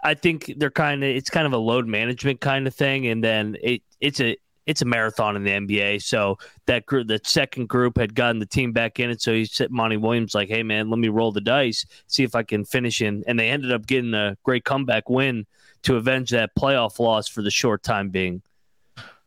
I 0.04 0.13
think 0.13 0.54
they're 0.58 0.69
kind 0.69 1.04
of 1.04 1.10
it's 1.10 1.30
kind 1.30 1.47
of 1.47 1.54
a 1.54 1.58
load 1.58 1.88
management 1.88 2.39
kind 2.39 2.67
of 2.67 2.76
thing, 2.76 3.08
and 3.08 3.23
then 3.23 3.58
it 3.62 3.82
it's 4.00 4.19
a 4.19 4.38
it's 4.67 4.82
a 4.82 4.86
marathon 4.86 5.36
in 5.36 5.43
the 5.43 5.52
NBA. 5.52 6.04
So 6.04 6.38
that 6.65 6.86
group, 6.86 7.08
the 7.08 7.19
second 7.23 7.69
group 7.69 7.97
had 7.97 8.13
gotten 8.13 8.39
the 8.39 8.45
team 8.45 8.73
back 8.73 9.00
in 9.00 9.10
it. 9.10 9.21
So 9.21 9.34
he 9.34 9.45
said, 9.45 9.71
Monty 9.71 9.95
Williams, 9.95 10.36
like, 10.36 10.50
hey, 10.50 10.62
man, 10.62 10.89
let 10.89 11.00
me 11.00 11.08
roll 11.08 11.32
the 11.32 11.41
dice, 11.41 11.86
see 12.08 12.23
if 12.23 12.36
I 12.36 12.43
can 12.43 12.65
finish 12.65 13.02
in. 13.02 13.23
And 13.28 13.39
they 13.39 13.50
ended 13.50 13.71
up 13.71 13.88
getting 13.88 14.13
a 14.13 14.38
great 14.43 14.65
comeback 14.65 15.10
win 15.10 15.47
to 15.84 15.96
avenge 15.96 16.32
that 16.32 16.52
playoff 16.56 17.00
loss 17.00 17.28
for 17.28 17.42
the 17.42 17.52
short 17.52 17.84
time 17.84 18.10
being. 18.10 18.42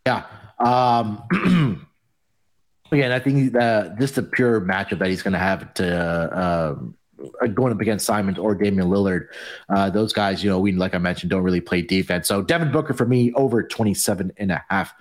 Yeah. 0.07 0.25
Um, 0.59 1.23
again, 2.93 3.13
I 3.13 3.19
think 3.19 3.53
that 3.53 3.99
just 3.99 4.19
a 4.19 4.23
pure 4.23 4.61
matchup 4.61 4.99
that 4.99 5.09
he's 5.09 5.23
going 5.23 5.33
to 5.33 5.39
have 5.39 5.73
to 5.75 5.87
uh, 5.87 6.75
going 7.49 7.73
up 7.73 7.81
against 7.81 8.07
Simons 8.07 8.39
or 8.39 8.55
Damian 8.55 8.89
Lillard. 8.89 9.29
Uh, 9.69 9.91
those 9.91 10.13
guys, 10.13 10.43
you 10.43 10.51
know, 10.51 10.59
we 10.59 10.73
like 10.73 10.95
I 10.95 10.99
mentioned, 10.99 11.31
don't 11.31 11.43
really 11.43 11.61
play 11.61 11.83
defense. 11.83 12.29
So 12.29 12.43
Devin 12.43 12.73
Booker 12.73 12.95
for 12.95 13.07
me 13.07 13.33
over 13.35 13.63
27 13.63 14.33
and 14.37 14.53
a 14.53 14.65
half 14.69 14.93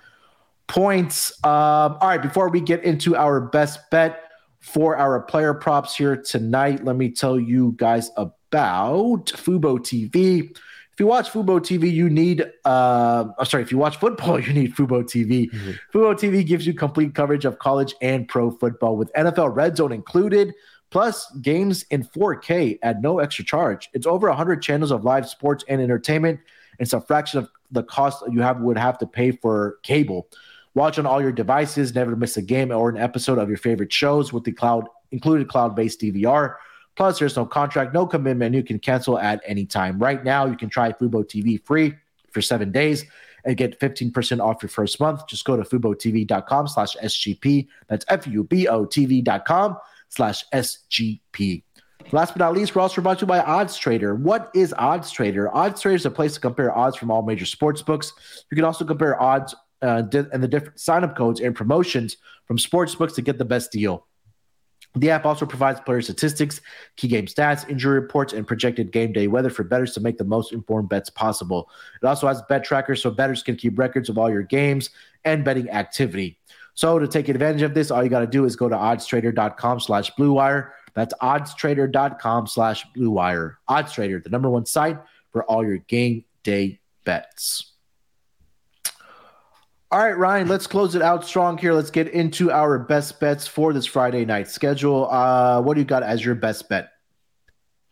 points. 0.66 1.32
Um, 1.44 1.98
all 2.00 2.08
right, 2.08 2.22
before 2.22 2.48
we 2.48 2.60
get 2.60 2.84
into 2.84 3.16
our 3.16 3.40
best 3.40 3.90
bet 3.90 4.24
for 4.60 4.96
our 4.96 5.20
player 5.20 5.54
props 5.54 5.96
here 5.96 6.16
tonight, 6.16 6.84
let 6.84 6.96
me 6.96 7.10
tell 7.10 7.40
you 7.40 7.74
guys 7.76 8.10
about 8.16 9.26
Fubo 9.26 9.78
TV. 9.78 10.56
If 11.00 11.04
you 11.04 11.08
watch 11.08 11.30
Fubo 11.30 11.58
TV, 11.60 11.90
you 11.90 12.10
need, 12.10 12.42
uh, 12.66 13.24
oh, 13.38 13.44
sorry, 13.44 13.62
if 13.62 13.72
you 13.72 13.78
watch 13.78 13.96
football, 13.96 14.38
you 14.46 14.52
need 14.52 14.74
Fubo 14.74 15.02
TV. 15.02 15.50
Mm-hmm. 15.50 15.70
Fubo 15.94 16.12
TV 16.12 16.46
gives 16.46 16.66
you 16.66 16.74
complete 16.74 17.14
coverage 17.14 17.46
of 17.46 17.58
college 17.58 17.94
and 18.02 18.28
pro 18.28 18.50
football 18.50 18.98
with 18.98 19.10
NFL 19.14 19.56
Red 19.56 19.78
Zone 19.78 19.92
included, 19.92 20.52
plus 20.90 21.34
games 21.40 21.84
in 21.84 22.04
4K 22.04 22.80
at 22.82 23.00
no 23.00 23.18
extra 23.18 23.46
charge. 23.46 23.88
It's 23.94 24.06
over 24.06 24.28
100 24.28 24.60
channels 24.60 24.90
of 24.90 25.02
live 25.02 25.26
sports 25.26 25.64
and 25.68 25.80
entertainment. 25.80 26.38
It's 26.78 26.92
a 26.92 27.00
fraction 27.00 27.38
of 27.38 27.48
the 27.70 27.82
cost 27.82 28.22
you 28.30 28.42
have 28.42 28.60
would 28.60 28.76
have 28.76 28.98
to 28.98 29.06
pay 29.06 29.30
for 29.30 29.78
cable. 29.82 30.28
Watch 30.74 30.98
on 30.98 31.06
all 31.06 31.22
your 31.22 31.32
devices, 31.32 31.94
never 31.94 32.14
miss 32.14 32.36
a 32.36 32.42
game 32.42 32.70
or 32.70 32.90
an 32.90 32.98
episode 32.98 33.38
of 33.38 33.48
your 33.48 33.56
favorite 33.56 33.90
shows 33.90 34.34
with 34.34 34.44
the 34.44 34.52
cloud 34.52 34.86
included 35.12 35.48
cloud-based 35.48 35.98
DVR. 35.98 36.56
Plus, 36.96 37.18
there's 37.18 37.36
no 37.36 37.46
contract, 37.46 37.94
no 37.94 38.06
commitment. 38.06 38.54
You 38.54 38.62
can 38.62 38.78
cancel 38.78 39.18
at 39.18 39.42
any 39.46 39.64
time. 39.64 39.98
Right 39.98 40.22
now, 40.22 40.46
you 40.46 40.56
can 40.56 40.68
try 40.68 40.92
Fubo 40.92 41.24
TV 41.24 41.64
free 41.64 41.94
for 42.32 42.42
seven 42.42 42.72
days 42.72 43.04
and 43.44 43.56
get 43.56 43.80
15% 43.80 44.40
off 44.40 44.62
your 44.62 44.68
first 44.68 45.00
month. 45.00 45.26
Just 45.26 45.44
go 45.44 45.56
to 45.56 45.62
FuboTV.com 45.62 46.68
slash 46.68 46.96
SGP. 46.96 47.68
That's 47.88 48.04
F-U-B-O 48.08 48.86
TV.com 48.86 49.76
slash 50.08 50.44
SGP. 50.52 51.62
Last 52.12 52.34
but 52.34 52.38
not 52.38 52.54
least, 52.54 52.74
we're 52.74 52.82
also 52.82 53.00
brought 53.00 53.18
to 53.18 53.22
you 53.22 53.28
by 53.28 53.40
Odds 53.40 53.76
Trader. 53.76 54.14
What 54.14 54.50
is 54.54 54.74
Odds 54.76 55.10
Trader? 55.10 55.54
Odds 55.54 55.80
Trader 55.80 55.96
is 55.96 56.06
a 56.06 56.10
place 56.10 56.34
to 56.34 56.40
compare 56.40 56.76
odds 56.76 56.96
from 56.96 57.10
all 57.10 57.22
major 57.22 57.46
sports 57.46 57.82
books. 57.82 58.12
You 58.50 58.56
can 58.56 58.64
also 58.64 58.84
compare 58.84 59.20
odds 59.22 59.54
uh, 59.82 60.02
and 60.12 60.42
the 60.42 60.48
different 60.48 60.78
sign-up 60.80 61.16
codes 61.16 61.40
and 61.40 61.54
promotions 61.54 62.16
from 62.46 62.58
sports 62.58 62.94
books 62.94 63.12
to 63.14 63.22
get 63.22 63.38
the 63.38 63.44
best 63.44 63.70
deal. 63.70 64.06
The 64.96 65.10
app 65.10 65.24
also 65.24 65.46
provides 65.46 65.80
player 65.80 66.02
statistics, 66.02 66.60
key 66.96 67.08
game 67.08 67.26
stats, 67.26 67.68
injury 67.68 68.00
reports, 68.00 68.32
and 68.32 68.46
projected 68.46 68.90
game 68.90 69.12
day 69.12 69.28
weather 69.28 69.50
for 69.50 69.62
bettors 69.62 69.94
to 69.94 70.00
make 70.00 70.18
the 70.18 70.24
most 70.24 70.52
informed 70.52 70.88
bets 70.88 71.10
possible. 71.10 71.70
It 72.02 72.06
also 72.06 72.26
has 72.26 72.42
bet 72.48 72.64
trackers 72.64 73.02
so 73.02 73.10
bettors 73.10 73.42
can 73.42 73.56
keep 73.56 73.78
records 73.78 74.08
of 74.08 74.18
all 74.18 74.30
your 74.30 74.42
games 74.42 74.90
and 75.24 75.44
betting 75.44 75.70
activity. 75.70 76.38
So 76.74 76.98
to 76.98 77.06
take 77.06 77.28
advantage 77.28 77.62
of 77.62 77.74
this, 77.74 77.90
all 77.90 78.02
you 78.02 78.08
got 78.08 78.20
to 78.20 78.26
do 78.26 78.44
is 78.46 78.56
go 78.56 78.68
to 78.68 78.76
oddstrader.com 78.76 79.80
slash 79.80 80.10
bluewire. 80.18 80.70
That's 80.94 81.14
oddstrader.com 81.22 82.46
slash 82.48 82.84
bluewire. 82.96 83.56
Oddstrader, 83.68 84.22
the 84.22 84.30
number 84.30 84.50
one 84.50 84.66
site 84.66 84.98
for 85.30 85.44
all 85.44 85.64
your 85.64 85.78
game 85.78 86.24
day 86.42 86.80
bets. 87.04 87.72
All 89.92 89.98
right, 89.98 90.16
Ryan, 90.16 90.46
let's 90.46 90.68
close 90.68 90.94
it 90.94 91.02
out 91.02 91.26
strong 91.26 91.58
here. 91.58 91.72
Let's 91.72 91.90
get 91.90 92.08
into 92.08 92.52
our 92.52 92.78
best 92.78 93.18
bets 93.18 93.48
for 93.48 93.72
this 93.72 93.86
Friday 93.86 94.24
night 94.24 94.48
schedule. 94.48 95.10
Uh, 95.10 95.60
what 95.60 95.74
do 95.74 95.80
you 95.80 95.86
got 95.86 96.04
as 96.04 96.24
your 96.24 96.36
best 96.36 96.68
bet? 96.68 96.92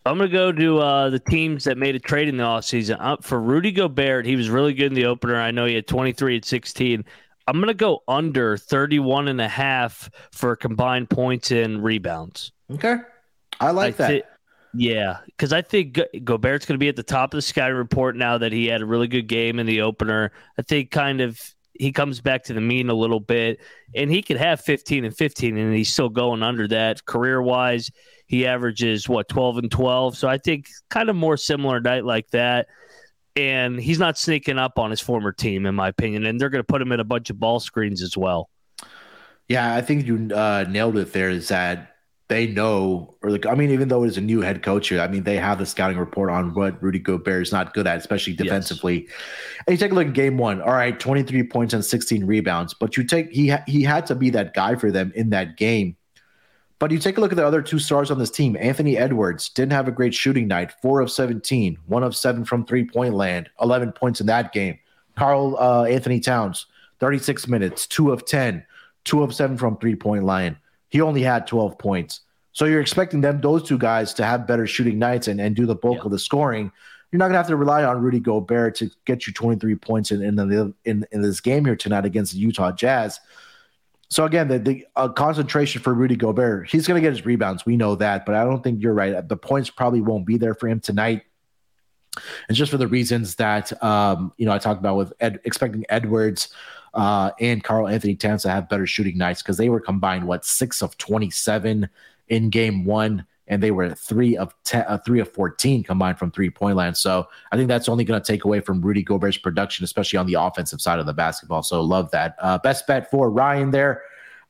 I'm 0.07 0.17
going 0.17 0.31
to 0.31 0.33
go 0.33 0.53
to 0.53 0.79
uh, 0.79 1.11
the 1.11 1.19
teams 1.19 1.65
that 1.65 1.77
made 1.77 1.97
a 1.97 1.99
trade 1.99 2.29
in 2.29 2.37
the 2.37 2.45
offseason. 2.45 2.99
Uh, 3.01 3.17
for 3.21 3.41
Rudy 3.41 3.73
Gobert, 3.73 4.27
he 4.27 4.37
was 4.37 4.49
really 4.49 4.75
good 4.75 4.87
in 4.87 4.95
the 4.95 5.07
opener. 5.07 5.41
I 5.41 5.51
know 5.51 5.67
he 5.67 5.75
had 5.75 5.89
23 5.89 6.37
at 6.37 6.45
16. 6.45 7.05
I'm 7.49 7.57
going 7.57 7.67
to 7.67 7.75
go 7.75 8.05
under 8.07 8.57
31 8.57 9.27
and 9.27 9.41
a 9.41 9.49
half 9.49 10.09
for 10.31 10.55
combined 10.55 11.11
points 11.11 11.51
and 11.51 11.83
rebounds. 11.83 12.53
Okay. 12.73 12.97
I 13.59 13.73
like 13.73 13.95
I 13.95 13.97
that. 13.97 14.09
Th- 14.09 14.25
yeah, 14.73 15.19
because 15.27 15.53
I 15.53 15.63
think 15.63 15.95
Go- 15.95 16.07
Gobert's 16.23 16.65
going 16.65 16.79
to 16.79 16.79
be 16.79 16.89
at 16.89 16.97
the 16.97 17.03
top 17.03 17.33
of 17.33 17.39
the 17.39 17.43
sky 17.43 17.69
report 17.69 18.15
now 18.15 18.39
that 18.39 18.53
he 18.53 18.67
had 18.67 18.83
a 18.83 18.87
really 18.87 19.09
good 19.09 19.27
game 19.27 19.59
in 19.59 19.67
the 19.67 19.81
opener. 19.81 20.31
I 20.59 20.63
think 20.63 20.91
kind 20.91 21.21
of 21.21 21.41
he 21.79 21.93
comes 21.93 22.21
back 22.21 22.45
to 22.45 22.53
the 22.53 22.61
mean 22.61 22.91
a 22.91 22.95
little 22.95 23.21
bit, 23.21 23.61
and 23.95 24.11
he 24.11 24.23
could 24.23 24.37
have 24.37 24.61
15 24.61 25.05
and 25.05 25.17
15, 25.17 25.57
and 25.57 25.75
he's 25.75 25.93
still 25.93 26.09
going 26.09 26.43
under 26.43 26.67
that 26.69 27.05
career 27.05 27.41
wise. 27.41 27.91
He 28.27 28.47
averages 28.47 29.09
what 29.09 29.29
12 29.29 29.59
and 29.59 29.71
12, 29.71 30.17
so 30.17 30.29
I 30.29 30.39
think 30.39 30.67
kind 30.91 31.09
of 31.09 31.17
more 31.17 31.37
similar 31.37 31.81
night 31.81 32.05
like 32.05 32.29
that. 32.31 32.67
And 33.37 33.79
he's 33.79 34.01
not 34.01 34.19
sneaking 34.19 34.59
up 34.59 34.79
on 34.79 34.91
his 34.91 35.01
former 35.01 35.31
team, 35.31 35.65
in 35.65 35.75
my 35.75 35.89
opinion, 35.89 36.27
and 36.27 36.41
they're 36.41 36.51
going 36.51 36.61
to 36.61 36.67
put 36.67 36.83
him 36.83 36.91
in 36.91 36.99
a 36.99 37.05
bunch 37.05 37.31
of 37.31 37.39
ball 37.39 37.61
screens 37.61 38.03
as 38.03 38.17
well. 38.17 38.51
Yeah, 39.49 39.75
I 39.75 39.81
think 39.81 40.07
you 40.07 40.29
uh, 40.35 40.65
nailed 40.69 40.99
it. 40.99 41.13
There 41.13 41.31
is 41.31 41.49
that 41.49 41.98
they 42.29 42.47
know, 42.47 43.15
or 43.23 43.31
like, 43.31 43.47
I 43.47 43.55
mean, 43.55 43.71
even 43.71 43.89
though 43.89 44.05
it 44.05 44.09
is 44.09 44.19
a 44.19 44.23
new 44.23 44.43
head 44.43 44.63
coach, 44.63 44.89
here, 44.89 45.01
I 45.01 45.09
mean, 45.09 45.25
they 45.25 45.37
have 45.37 45.59
the 45.59 45.65
scouting 45.65 45.97
report 45.97 46.31
on 46.31 46.53
what 46.53 46.81
Rudy 46.83 46.99
Gobert 46.99 47.43
is 47.43 47.53
not 47.53 47.73
good 47.73 47.87
at, 47.87 47.97
especially 47.97 48.35
defensively. 48.35 49.05
Yes. 49.05 49.13
And 49.67 49.73
you 49.73 49.79
take 49.79 49.93
a 49.93 49.95
look 49.95 50.09
at 50.09 50.13
game 50.13 50.37
one. 50.37 50.61
All 50.61 50.75
right, 50.75 50.99
23 50.99 51.45
points 51.45 51.73
and 51.73 51.83
16 51.83 52.27
rebounds, 52.27 52.75
but 52.75 52.99
you 52.99 53.05
take, 53.05 53.31
he, 53.31 53.55
he 53.67 53.83
had 53.83 54.05
to 54.07 54.15
be 54.15 54.29
that 54.31 54.53
guy 54.53 54.75
for 54.75 54.93
them 54.93 55.11
in 55.17 55.31
that 55.31 55.57
game. 55.57 55.97
But 56.79 56.91
you 56.91 56.99
take 56.99 57.17
a 57.17 57.21
look 57.21 57.33
at 57.33 57.37
the 57.37 57.47
other 57.47 57.63
two 57.63 57.79
stars 57.79 58.11
on 58.11 58.19
this 58.19 58.31
team. 58.31 58.57
Anthony 58.61 58.97
Edwards 58.97 59.49
didn't 59.49 59.73
have 59.73 59.89
a 59.89 59.93
great 59.93 60.15
shooting 60.15 60.47
night, 60.47 60.71
four 60.83 61.01
of 61.01 61.11
17, 61.11 61.79
one 61.87 62.05
of 62.05 62.15
seven 62.15 62.45
from 62.45 62.65
three 62.67 62.85
point 62.85 63.15
land, 63.15 63.49
11 63.61 63.93
points 63.93 64.21
in 64.21 64.27
that 64.27 64.53
game. 64.53 64.79
Karl 65.17 65.57
uh, 65.59 65.85
Anthony 65.85 66.21
Towns, 66.21 66.67
36 67.01 67.49
minutes, 67.49 67.87
two 67.87 68.13
of 68.13 68.27
10, 68.27 68.65
two 69.05 69.23
of 69.23 69.35
seven 69.35 69.57
from 69.57 69.79
three 69.79 69.97
point 69.97 70.25
line. 70.25 70.57
He 70.89 71.01
only 71.01 71.23
had 71.23 71.47
12 71.47 71.79
points. 71.79 72.21
So 72.53 72.65
you're 72.65 72.81
expecting 72.81 73.21
them, 73.21 73.41
those 73.41 73.63
two 73.63 73.79
guys, 73.79 74.15
to 74.15 74.25
have 74.25 74.47
better 74.47 74.67
shooting 74.67 74.99
nights 74.99 75.29
and, 75.29 75.41
and 75.41 75.55
do 75.55 75.67
the 75.67 75.75
bulk 75.75 75.99
yeah. 75.99 76.05
of 76.05 76.11
the 76.11 76.19
scoring. 76.19 76.73
You're 77.13 77.19
not 77.19 77.27
going 77.27 77.35
to 77.35 77.39
have 77.39 77.47
to 77.49 77.57
rely 77.57 77.85
on 77.85 78.03
Rudy 78.03 78.21
Gobert 78.21 78.75
to 78.77 78.91
get 79.05 79.27
you 79.27 79.33
23 79.33 79.77
points 79.77 80.11
in 80.11 80.23
in, 80.23 80.37
the, 80.37 80.75
in, 80.85 81.07
in 81.13 81.23
this 81.23 81.41
game 81.41 81.65
here 81.65 81.77
tonight 81.77 82.05
against 82.05 82.33
the 82.33 82.39
Utah 82.39 82.73
Jazz. 82.73 83.21
So 84.11 84.25
again, 84.25 84.49
the, 84.49 84.59
the 84.59 84.87
uh, 84.97 85.09
concentration 85.11 85.83
for 85.83 85.93
Rudy 85.93 86.17
Gobert, 86.17 86.71
he's 86.71 86.87
going 86.87 87.01
to 87.01 87.07
get 87.07 87.15
his 87.15 87.27
rebounds. 87.27 87.67
We 87.67 87.77
know 87.77 87.95
that, 87.97 88.25
but 88.25 88.35
I 88.35 88.45
don't 88.45 88.63
think 88.65 88.83
you're 88.83 88.95
right. 88.95 89.27
The 89.27 89.37
points 89.37 89.71
probably 89.71 90.01
won't 90.01 90.27
be 90.27 90.39
there 90.39 90.55
for 90.55 90.67
him 90.67 90.81
tonight. 90.81 91.23
And 92.49 92.57
just 92.57 92.71
for 92.71 92.79
the 92.79 92.89
reasons 92.89 93.37
that 93.37 93.81
um, 93.85 94.33
you 94.39 94.47
know 94.47 94.53
I 94.53 94.59
talked 94.59 94.81
about 94.81 94.97
with 94.97 95.13
Ed, 95.21 95.41
expecting 95.45 95.85
Edwards 95.89 96.49
uh, 96.95 97.31
and 97.41 97.63
Karl 97.63 97.89
Anthony 97.89 98.17
Towns 98.17 98.43
to 98.43 98.51
have 98.51 98.69
better 98.69 98.87
shooting 98.87 99.19
nights 99.19 99.43
because 99.43 99.57
they 99.57 99.69
were 99.69 99.81
combined 99.81 100.27
what 100.27 100.45
six 100.45 100.83
of 100.83 100.97
twenty 100.99 101.31
seven 101.31 101.89
in 102.29 102.51
game 102.51 102.85
one, 102.85 103.25
and 103.47 103.63
they 103.63 103.71
were 103.71 103.91
three 103.91 104.37
of 104.37 104.55
uh, 104.73 104.99
three 104.99 105.21
of 105.21 105.33
fourteen 105.33 105.83
combined 105.83 106.19
from 106.19 106.31
three 106.31 106.51
point 106.51 106.77
land. 106.77 106.97
So 106.97 107.29
I 107.53 107.57
think 107.57 107.69
that's 107.69 107.89
only 107.89 108.05
going 108.05 108.21
to 108.21 108.27
take 108.27 108.45
away 108.45 108.61
from 108.61 108.81
Rudy 108.81 109.03
Gobert's 109.03 109.39
production, 109.39 109.85
especially 109.85 110.19
on 110.19 110.27
the 110.27 110.35
offensive 110.35 110.81
side 110.81 110.99
of 110.99 111.07
the 111.07 111.15
basketball. 111.15 111.63
So 111.63 111.81
love 111.81 112.11
that. 112.13 112.37
Uh, 112.41 112.59
best 112.59 112.87
bet 112.87 113.11
for 113.11 113.31
Ryan 113.31 113.71
there. 113.71 114.03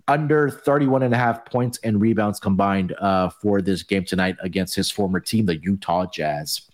Under 0.07 0.49
31 0.49 1.03
and 1.03 1.13
a 1.13 1.19
half 1.19 1.45
points 1.45 1.79
and 1.85 2.01
rebounds 2.01 2.41
combined 2.41 2.95
uh, 2.99 3.29
for 3.29 3.61
this 3.61 3.83
game 3.83 4.07
tonight 4.07 4.37
against 4.41 4.75
his 4.75 4.91
former 4.91 5.21
team, 5.21 5.45
the 5.45 5.59
Utah 5.59 6.07
Jazz. 6.07 6.68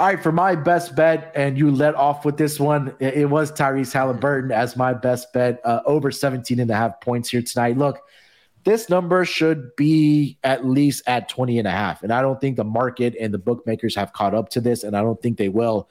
All 0.00 0.06
right, 0.06 0.22
for 0.22 0.32
my 0.32 0.54
best 0.54 0.96
bet, 0.96 1.30
and 1.34 1.58
you 1.58 1.70
let 1.70 1.94
off 1.94 2.24
with 2.24 2.38
this 2.38 2.58
one, 2.58 2.96
it, 3.00 3.28
was 3.28 3.52
Tyrese 3.52 3.92
Haliburton 3.92 4.50
as 4.50 4.74
my 4.74 4.94
best 4.94 5.30
bet, 5.34 5.60
uh, 5.62 5.82
over 5.84 6.10
17 6.10 6.58
and 6.58 6.70
a 6.70 6.74
half 6.74 7.02
points 7.02 7.28
here 7.28 7.42
tonight. 7.42 7.76
Look, 7.76 8.00
this 8.64 8.88
number 8.88 9.26
should 9.26 9.76
be 9.76 10.38
at 10.42 10.64
least 10.64 11.02
at 11.06 11.28
20 11.28 11.58
and 11.58 11.68
a 11.68 11.70
half. 11.70 12.02
And 12.02 12.14
I 12.14 12.22
don't 12.22 12.40
think 12.40 12.56
the 12.56 12.64
market 12.64 13.14
and 13.20 13.34
the 13.34 13.36
bookmakers 13.36 13.94
have 13.94 14.14
caught 14.14 14.34
up 14.34 14.48
to 14.52 14.62
this, 14.62 14.84
and 14.84 14.96
I 14.96 15.02
don't 15.02 15.20
think 15.20 15.36
they 15.36 15.50
will 15.50 15.90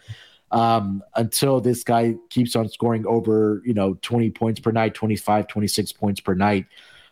um, 0.49 1.03
until 1.15 1.61
this 1.61 1.83
guy 1.83 2.15
keeps 2.31 2.55
on 2.55 2.67
scoring 2.67 3.05
over, 3.05 3.61
you 3.63 3.75
know, 3.75 3.93
20 4.01 4.31
points 4.31 4.59
per 4.59 4.71
night, 4.71 4.95
25, 4.95 5.45
26 5.45 5.91
points 5.91 6.19
per 6.19 6.33
night. 6.33 6.65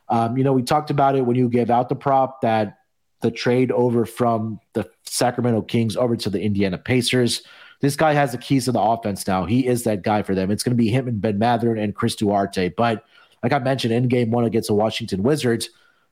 Um, 0.09 0.35
you 0.35 0.43
know, 0.43 0.53
we 0.53 0.63
talked 0.63 0.89
about 0.89 1.15
it 1.15 1.27
when 1.27 1.35
you 1.35 1.47
gave 1.47 1.69
out 1.69 1.89
the 1.89 1.95
prop 1.95 2.41
that 2.41 2.79
the 3.21 3.31
trade 3.31 3.71
over 3.71 4.05
from 4.05 4.59
the 4.73 4.89
Sacramento 5.05 5.61
Kings 5.63 5.95
over 5.95 6.15
to 6.15 6.29
the 6.29 6.41
Indiana 6.41 6.77
Pacers. 6.77 7.41
This 7.79 7.95
guy 7.95 8.13
has 8.13 8.31
the 8.31 8.37
keys 8.37 8.65
to 8.65 8.71
the 8.71 8.81
offense 8.81 9.27
now. 9.27 9.45
He 9.45 9.67
is 9.67 9.83
that 9.83 10.01
guy 10.01 10.23
for 10.23 10.35
them. 10.35 10.49
It's 10.51 10.63
going 10.63 10.75
to 10.75 10.81
be 10.81 10.89
him 10.89 11.07
and 11.07 11.21
Ben 11.21 11.37
Mathurin 11.37 11.81
and 11.81 11.95
Chris 11.95 12.15
Duarte. 12.15 12.69
But 12.69 13.03
like 13.43 13.53
I 13.53 13.59
mentioned, 13.59 13.93
in 13.93 14.07
game 14.07 14.31
one 14.31 14.45
against 14.45 14.67
the 14.67 14.73
Washington 14.73 15.23
Wizards, 15.23 15.69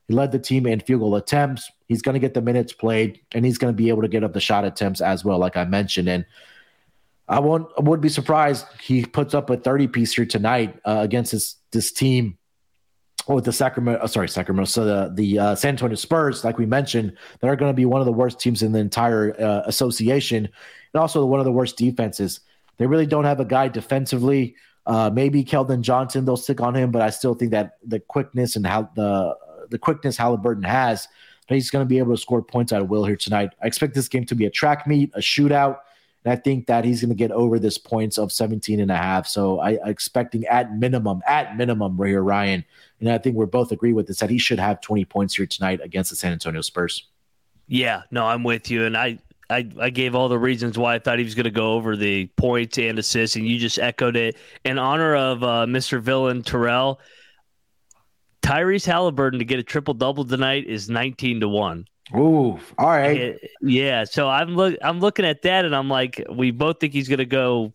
he 0.08 0.14
led 0.14 0.30
the 0.30 0.38
team 0.38 0.66
in 0.66 0.80
field 0.80 1.00
goal 1.00 1.16
attempts. 1.16 1.70
He's 1.86 2.02
going 2.02 2.14
to 2.14 2.20
get 2.20 2.34
the 2.34 2.42
minutes 2.42 2.72
played, 2.72 3.20
and 3.32 3.44
he's 3.44 3.58
going 3.58 3.72
to 3.72 3.76
be 3.76 3.88
able 3.88 4.02
to 4.02 4.08
get 4.08 4.22
up 4.22 4.32
the 4.32 4.40
shot 4.40 4.64
attempts 4.64 5.00
as 5.00 5.24
well, 5.24 5.38
like 5.38 5.56
I 5.56 5.64
mentioned. 5.64 6.08
And 6.08 6.24
I 7.28 7.40
won't 7.40 7.68
I 7.76 7.82
would 7.82 8.00
be 8.00 8.08
surprised 8.08 8.66
he 8.80 9.04
puts 9.04 9.34
up 9.34 9.50
a 9.50 9.56
30 9.56 9.88
piece 9.88 10.14
here 10.14 10.26
tonight 10.26 10.78
uh, 10.84 11.00
against 11.02 11.32
this 11.32 11.56
this 11.72 11.90
team 11.90 12.38
with 13.28 13.44
the 13.44 13.52
Sacramento, 13.52 14.00
oh, 14.02 14.06
sorry, 14.06 14.28
Sacramento, 14.28 14.68
so 14.68 14.84
the 14.84 15.10
the 15.14 15.38
uh, 15.38 15.54
San 15.54 15.70
Antonio 15.70 15.96
Spurs, 15.96 16.44
like 16.44 16.58
we 16.58 16.66
mentioned, 16.66 17.16
they're 17.40 17.56
going 17.56 17.70
to 17.70 17.76
be 17.76 17.84
one 17.84 18.00
of 18.00 18.06
the 18.06 18.12
worst 18.12 18.38
teams 18.38 18.62
in 18.62 18.72
the 18.72 18.78
entire 18.78 19.40
uh, 19.40 19.62
association, 19.66 20.44
and 20.46 21.00
also 21.00 21.24
one 21.26 21.40
of 21.40 21.46
the 21.46 21.52
worst 21.52 21.76
defenses. 21.76 22.40
They 22.78 22.86
really 22.86 23.06
don't 23.06 23.24
have 23.24 23.40
a 23.40 23.44
guy 23.44 23.68
defensively. 23.68 24.54
Uh, 24.86 25.10
maybe 25.12 25.42
Keldon 25.42 25.80
Johnson, 25.80 26.24
they'll 26.24 26.36
stick 26.36 26.60
on 26.60 26.76
him, 26.76 26.92
but 26.92 27.02
I 27.02 27.10
still 27.10 27.34
think 27.34 27.50
that 27.50 27.78
the 27.84 27.98
quickness 27.98 28.54
and 28.54 28.66
how 28.66 28.90
the 28.94 29.36
the 29.70 29.78
quickness 29.78 30.16
Haliburton 30.16 30.64
has, 30.64 31.08
he's 31.48 31.70
going 31.70 31.84
to 31.84 31.88
be 31.88 31.98
able 31.98 32.14
to 32.14 32.20
score 32.20 32.42
points 32.42 32.72
of 32.72 32.88
will 32.88 33.04
here 33.04 33.16
tonight. 33.16 33.50
I 33.62 33.66
expect 33.66 33.94
this 33.94 34.08
game 34.08 34.24
to 34.26 34.36
be 34.36 34.46
a 34.46 34.50
track 34.50 34.86
meet, 34.86 35.10
a 35.14 35.20
shootout. 35.20 35.78
And 36.24 36.32
I 36.32 36.36
think 36.36 36.66
that 36.66 36.84
he's 36.84 37.00
going 37.00 37.10
to 37.10 37.14
get 37.14 37.30
over 37.30 37.58
this 37.58 37.78
points 37.78 38.18
of 38.18 38.32
17 38.32 38.80
and 38.80 38.90
a 38.90 38.96
half. 38.96 39.28
So 39.28 39.60
I 39.60 39.78
expecting 39.88 40.44
at 40.46 40.74
minimum, 40.76 41.22
at 41.26 41.56
minimum, 41.56 42.00
Ray 42.00 42.14
Ryan. 42.14 42.64
And 43.00 43.10
I 43.10 43.18
think 43.18 43.36
we're 43.36 43.46
both 43.46 43.72
agree 43.72 43.92
with 43.92 44.06
this 44.06 44.18
that 44.20 44.30
he 44.30 44.38
should 44.38 44.58
have 44.58 44.80
20 44.80 45.04
points 45.04 45.34
here 45.34 45.46
tonight 45.46 45.80
against 45.82 46.10
the 46.10 46.16
San 46.16 46.32
Antonio 46.32 46.60
Spurs. 46.62 47.08
Yeah, 47.68 48.02
no, 48.10 48.26
I'm 48.26 48.42
with 48.42 48.70
you. 48.70 48.84
And 48.84 48.96
I, 48.96 49.18
I, 49.50 49.68
I 49.78 49.90
gave 49.90 50.14
all 50.14 50.28
the 50.28 50.38
reasons 50.38 50.78
why 50.78 50.94
I 50.94 50.98
thought 50.98 51.18
he 51.18 51.24
was 51.24 51.34
going 51.34 51.44
to 51.44 51.50
go 51.50 51.74
over 51.74 51.96
the 51.96 52.26
points 52.36 52.78
and 52.78 52.98
assists, 52.98 53.36
and 53.36 53.46
you 53.46 53.58
just 53.58 53.78
echoed 53.78 54.16
it. 54.16 54.36
In 54.64 54.78
honor 54.78 55.14
of 55.14 55.42
uh, 55.42 55.66
Mr. 55.66 56.00
Villain 56.00 56.42
Terrell, 56.42 57.00
Tyrese 58.42 58.86
Haliburton 58.86 59.38
to 59.38 59.44
get 59.44 59.58
a 59.58 59.62
triple 59.62 59.94
double 59.94 60.24
tonight 60.24 60.66
is 60.66 60.88
19 60.88 61.40
to 61.40 61.48
1. 61.48 61.86
Ooh, 62.14 62.58
all 62.78 62.88
right. 62.88 63.36
Yeah, 63.60 64.04
so 64.04 64.28
I'm 64.28 64.54
look 64.54 64.76
I'm 64.80 65.00
looking 65.00 65.24
at 65.24 65.42
that 65.42 65.64
and 65.64 65.74
I'm 65.74 65.88
like 65.88 66.24
we 66.30 66.52
both 66.52 66.78
think 66.78 66.92
he's 66.92 67.08
going 67.08 67.18
to 67.18 67.26
go 67.26 67.72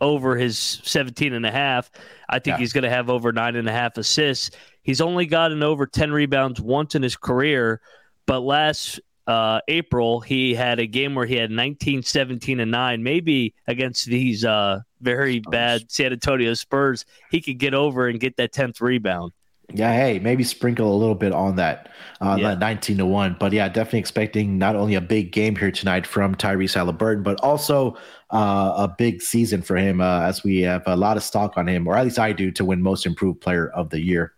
over 0.00 0.36
his 0.36 0.58
17 0.58 1.32
and 1.32 1.46
a 1.46 1.50
half. 1.50 1.90
I 2.28 2.38
think 2.38 2.54
yeah. 2.54 2.58
he's 2.58 2.72
going 2.72 2.84
to 2.84 2.90
have 2.90 3.10
over 3.10 3.32
nine 3.32 3.56
and 3.56 3.68
a 3.68 3.72
half 3.72 3.96
assists. 3.96 4.50
He's 4.82 5.00
only 5.00 5.26
gotten 5.26 5.62
over 5.62 5.86
10 5.86 6.12
rebounds 6.12 6.60
once 6.60 6.94
in 6.94 7.02
his 7.02 7.16
career, 7.16 7.80
but 8.26 8.40
last 8.40 9.00
uh, 9.26 9.60
April, 9.68 10.20
he 10.20 10.54
had 10.54 10.80
a 10.80 10.86
game 10.86 11.14
where 11.14 11.26
he 11.26 11.36
had 11.36 11.50
19, 11.50 12.02
17, 12.02 12.60
and 12.60 12.70
9. 12.70 13.02
Maybe 13.02 13.54
against 13.66 14.06
these 14.06 14.44
uh, 14.44 14.80
very 15.00 15.40
bad 15.40 15.90
San 15.90 16.12
Antonio 16.12 16.54
Spurs, 16.54 17.04
he 17.30 17.40
could 17.40 17.58
get 17.58 17.74
over 17.74 18.08
and 18.08 18.18
get 18.18 18.36
that 18.38 18.52
10th 18.52 18.80
rebound. 18.80 19.32
Yeah, 19.74 19.92
hey, 19.94 20.18
maybe 20.18 20.44
sprinkle 20.44 20.94
a 20.94 20.98
little 20.98 21.14
bit 21.14 21.32
on 21.32 21.56
that, 21.56 21.88
uh, 22.20 22.36
Yeah. 22.38 22.48
that 22.50 22.58
19 22.58 22.98
to 22.98 23.06
1. 23.06 23.36
But 23.38 23.52
yeah, 23.52 23.68
definitely 23.68 24.00
expecting 24.00 24.58
not 24.58 24.76
only 24.76 24.94
a 24.94 25.00
big 25.00 25.32
game 25.32 25.56
here 25.56 25.70
tonight 25.70 26.06
from 26.06 26.34
Tyrese 26.34 26.74
Haliburton, 26.76 27.22
but 27.22 27.40
also 27.42 27.96
uh, 28.30 28.72
a 28.76 28.94
big 28.96 29.22
season 29.22 29.62
for 29.62 29.76
him 29.76 30.00
uh, 30.00 30.22
as 30.22 30.44
we 30.44 30.60
have 30.60 30.82
a 30.86 30.96
lot 30.96 31.16
of 31.16 31.22
stock 31.22 31.56
on 31.56 31.66
him, 31.68 31.86
or 31.88 31.96
at 31.96 32.04
least 32.04 32.18
I 32.18 32.32
do, 32.32 32.50
to 32.52 32.64
win 32.64 32.82
Most 32.82 33.06
Improved 33.06 33.40
Player 33.40 33.68
of 33.70 33.90
the 33.90 34.00
Year. 34.00 34.32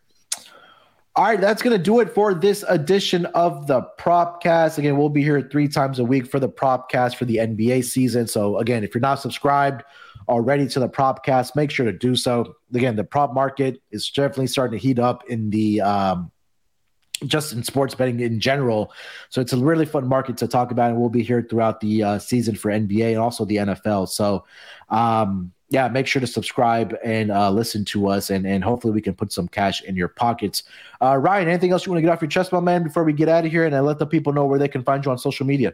All 1.15 1.25
right, 1.25 1.39
that's 1.39 1.61
going 1.61 1.77
to 1.77 1.83
do 1.83 2.01
it 2.01 2.09
for 2.09 2.33
this 2.33 2.65
edition 2.67 3.27
of 3.27 3.67
the 3.67 3.83
Propcast. 3.99 4.79
Again, 4.79 4.97
we'll 4.97 5.11
be 5.11 5.23
here 5.23 5.43
three 5.43 5.69
times 5.69 5.99
a 5.99 6.05
week 6.05 6.27
for 6.27 6.41
the 6.41 6.49
Propcast 6.49 7.17
for 7.17 7.27
the 7.27 7.37
NBA 7.37 7.85
season. 7.85 8.27
So, 8.27 8.57
again, 8.57 8.83
if 8.83 8.95
you're 8.95 9.03
not 9.03 9.17
subscribed 9.17 9.85
already 10.27 10.67
to 10.69 10.81
the 10.81 10.89
Propcast, 10.89 11.55
make 11.55 11.71
sure 11.71 11.85
to 11.85 11.93
do 11.93 12.17
so. 12.17 12.57
Again, 12.73 12.97
the 12.97 13.05
prop 13.05 13.35
market 13.35 13.83
is 13.91 14.09
definitely 14.09 14.47
starting 14.47 14.79
to 14.79 14.83
heat 14.83 14.99
up 14.99 15.23
in 15.29 15.51
the 15.51 15.83
um, 15.83 16.33
just 17.27 17.53
in 17.53 17.63
sports 17.63 17.95
betting 17.95 18.21
in 18.21 18.41
general. 18.41 18.91
So 19.29 19.43
it's 19.43 19.53
a 19.53 19.59
really 19.59 19.85
fun 19.85 20.09
market 20.09 20.39
to 20.39 20.49
talk 20.49 20.71
about, 20.71 20.93
and 20.93 20.99
we'll 20.99 21.11
be 21.11 21.23
here 21.23 21.43
throughout 21.43 21.81
the 21.81 22.03
uh, 22.03 22.19
season 22.21 22.55
for 22.55 22.71
NBA 22.71 23.11
and 23.11 23.19
also 23.19 23.45
the 23.45 23.57
NFL. 23.57 24.09
So, 24.09 24.47
um, 24.89 25.53
yeah, 25.73 25.89
make 25.89 26.07
sure 26.07 26.21
to 26.21 26.27
subscribe 26.27 26.95
and 27.03 27.33
uh, 27.33 27.51
listen 27.51 27.83
to 27.87 28.09
us, 28.09 28.29
and 28.29 28.47
and 28.47 28.63
hopefully 28.63 28.93
we 28.93 29.01
can 29.01 29.15
put 29.15 29.33
some 29.33 29.49
cash 29.49 29.83
in 29.83 29.97
your 29.97 30.09
pockets. 30.09 30.65
Uh, 31.01 31.17
Ryan, 31.17 31.49
anything 31.49 31.73
else 31.73 31.87
you 31.87 31.93
want 31.93 32.03
to 32.03 32.03
get 32.03 32.13
off 32.13 32.21
your 32.21 32.29
chest, 32.29 32.53
my 32.53 32.61
man, 32.61 32.83
before 32.83 33.05
we 33.05 33.15
get 33.15 33.31
out 33.31 33.47
of 33.47 33.51
here, 33.51 33.65
and 33.65 33.75
I 33.75 33.81
let 33.81 33.99
the 33.99 34.07
people 34.07 34.35
know 34.35 34.45
where 34.45 34.59
they 34.59 34.69
can 34.69 34.83
find 34.85 35.03
you 35.03 35.11
on 35.11 35.17
social 35.17 35.47
media. 35.47 35.73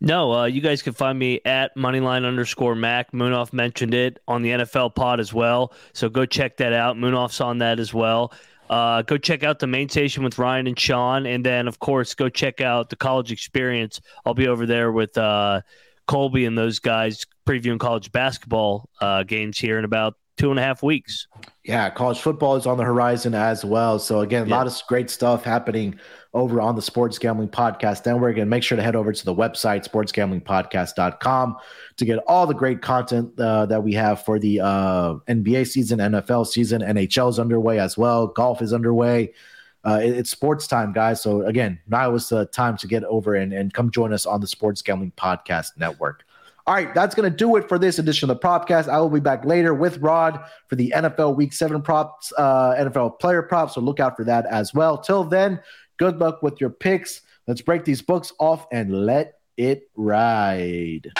No, 0.00 0.32
uh, 0.32 0.44
you 0.46 0.62
guys 0.62 0.80
can 0.80 0.94
find 0.94 1.18
me 1.18 1.42
at 1.44 1.76
moneyline 1.76 2.24
underscore 2.24 2.74
Mac. 2.74 3.12
Munaf 3.12 3.52
mentioned 3.52 3.92
it 3.92 4.18
on 4.26 4.40
the 4.40 4.48
NFL 4.48 4.94
pod 4.94 5.20
as 5.20 5.34
well. 5.34 5.74
So 5.92 6.08
go 6.08 6.24
check 6.24 6.56
that 6.56 6.72
out. 6.72 6.96
Munaf's 6.96 7.42
on 7.42 7.58
that 7.58 7.78
as 7.78 7.92
well. 7.92 8.32
Uh, 8.70 9.02
go 9.02 9.18
check 9.18 9.42
out 9.42 9.58
the 9.58 9.66
main 9.66 9.90
station 9.90 10.24
with 10.24 10.38
Ryan 10.38 10.66
and 10.68 10.78
Sean. 10.78 11.26
And 11.26 11.44
then, 11.44 11.68
of 11.68 11.80
course, 11.80 12.14
go 12.14 12.30
check 12.30 12.62
out 12.62 12.88
the 12.88 12.96
college 12.96 13.30
experience. 13.30 14.00
I'll 14.24 14.32
be 14.32 14.48
over 14.48 14.64
there 14.64 14.90
with 14.90 15.18
uh, 15.18 15.60
Colby 16.08 16.44
and 16.46 16.58
those 16.58 16.80
guys 16.80 17.24
previewing 17.46 17.78
college 17.78 18.10
basketball 18.10 18.88
uh, 19.00 19.22
games 19.22 19.56
here 19.58 19.78
in 19.78 19.84
about 19.84 20.14
two 20.36 20.50
and 20.50 20.58
a 20.58 20.62
half 20.62 20.82
weeks. 20.82 21.26
Yeah, 21.64 21.90
college 21.90 22.20
football 22.20 22.56
is 22.56 22.64
on 22.66 22.76
the 22.78 22.84
horizon 22.84 23.34
as 23.34 23.64
well. 23.64 23.98
So 23.98 24.20
again, 24.20 24.44
a 24.44 24.48
Yeah. 24.48 24.56
lot 24.56 24.66
of 24.66 24.80
great 24.88 25.10
stuff 25.10 25.42
happening 25.44 25.98
over 26.32 26.60
on 26.60 26.76
the 26.76 26.82
Sports 26.82 27.18
Gambling 27.18 27.48
Podcast 27.48 28.06
Network. 28.06 28.38
And 28.38 28.48
make 28.48 28.62
sure 28.62 28.76
to 28.76 28.82
head 28.82 28.94
over 28.94 29.12
to 29.12 29.24
the 29.24 29.34
website, 29.34 29.84
sportsgamblingpodcast.com, 29.88 31.56
to 31.96 32.04
get 32.04 32.18
all 32.26 32.46
the 32.46 32.54
great 32.54 32.82
content 32.82 33.38
uh, 33.40 33.66
that 33.66 33.82
we 33.82 33.92
have 33.94 34.24
for 34.24 34.38
the 34.38 34.60
uh, 34.60 35.14
NBA 35.28 35.66
season, 35.66 35.98
NFL 35.98 36.46
season, 36.46 36.82
NHL 36.82 37.30
is 37.30 37.38
underway 37.38 37.78
as 37.80 37.98
well. 37.98 38.28
Golf 38.28 38.62
is 38.62 38.72
underway. 38.72 39.32
Uh, 39.84 40.00
it- 40.02 40.16
it's 40.16 40.30
sports 40.30 40.66
time, 40.66 40.92
guys. 40.92 41.22
So 41.22 41.42
again, 41.42 41.78
now 41.88 42.14
is 42.14 42.28
the 42.28 42.46
time 42.46 42.76
to 42.78 42.86
get 42.86 43.04
over 43.04 43.34
and, 43.34 43.52
and 43.52 43.72
come 43.72 43.90
join 43.90 44.12
us 44.12 44.26
on 44.26 44.40
the 44.40 44.46
Sports 44.46 44.82
Gambling 44.82 45.12
Podcast 45.16 45.68
Network. 45.76 46.24
All 46.66 46.74
right, 46.74 46.92
that's 46.94 47.14
going 47.14 47.30
to 47.30 47.34
do 47.34 47.56
it 47.56 47.66
for 47.66 47.78
this 47.78 47.98
edition 47.98 48.28
of 48.28 48.38
the 48.38 48.46
Propcast. 48.46 48.88
I 48.88 49.00
will 49.00 49.08
be 49.08 49.20
back 49.20 49.46
later 49.46 49.72
with 49.72 49.96
Rod 49.98 50.38
for 50.66 50.76
the 50.76 50.92
NFL 50.94 51.34
Week 51.34 51.54
7 51.54 51.80
props, 51.80 52.30
uh, 52.36 52.74
NFL 52.78 53.18
player 53.20 53.40
props, 53.40 53.74
so 53.74 53.80
look 53.80 54.00
out 54.00 54.16
for 54.18 54.24
that 54.24 54.44
as 54.46 54.74
well. 54.74 54.98
Till 54.98 55.24
then, 55.24 55.60
good 55.96 56.18
luck 56.18 56.42
with 56.42 56.60
your 56.60 56.68
picks. 56.68 57.22
Let's 57.46 57.62
break 57.62 57.86
these 57.86 58.02
books 58.02 58.34
off 58.38 58.66
and 58.70 59.06
let 59.06 59.38
it 59.56 59.88
ride. 59.96 61.10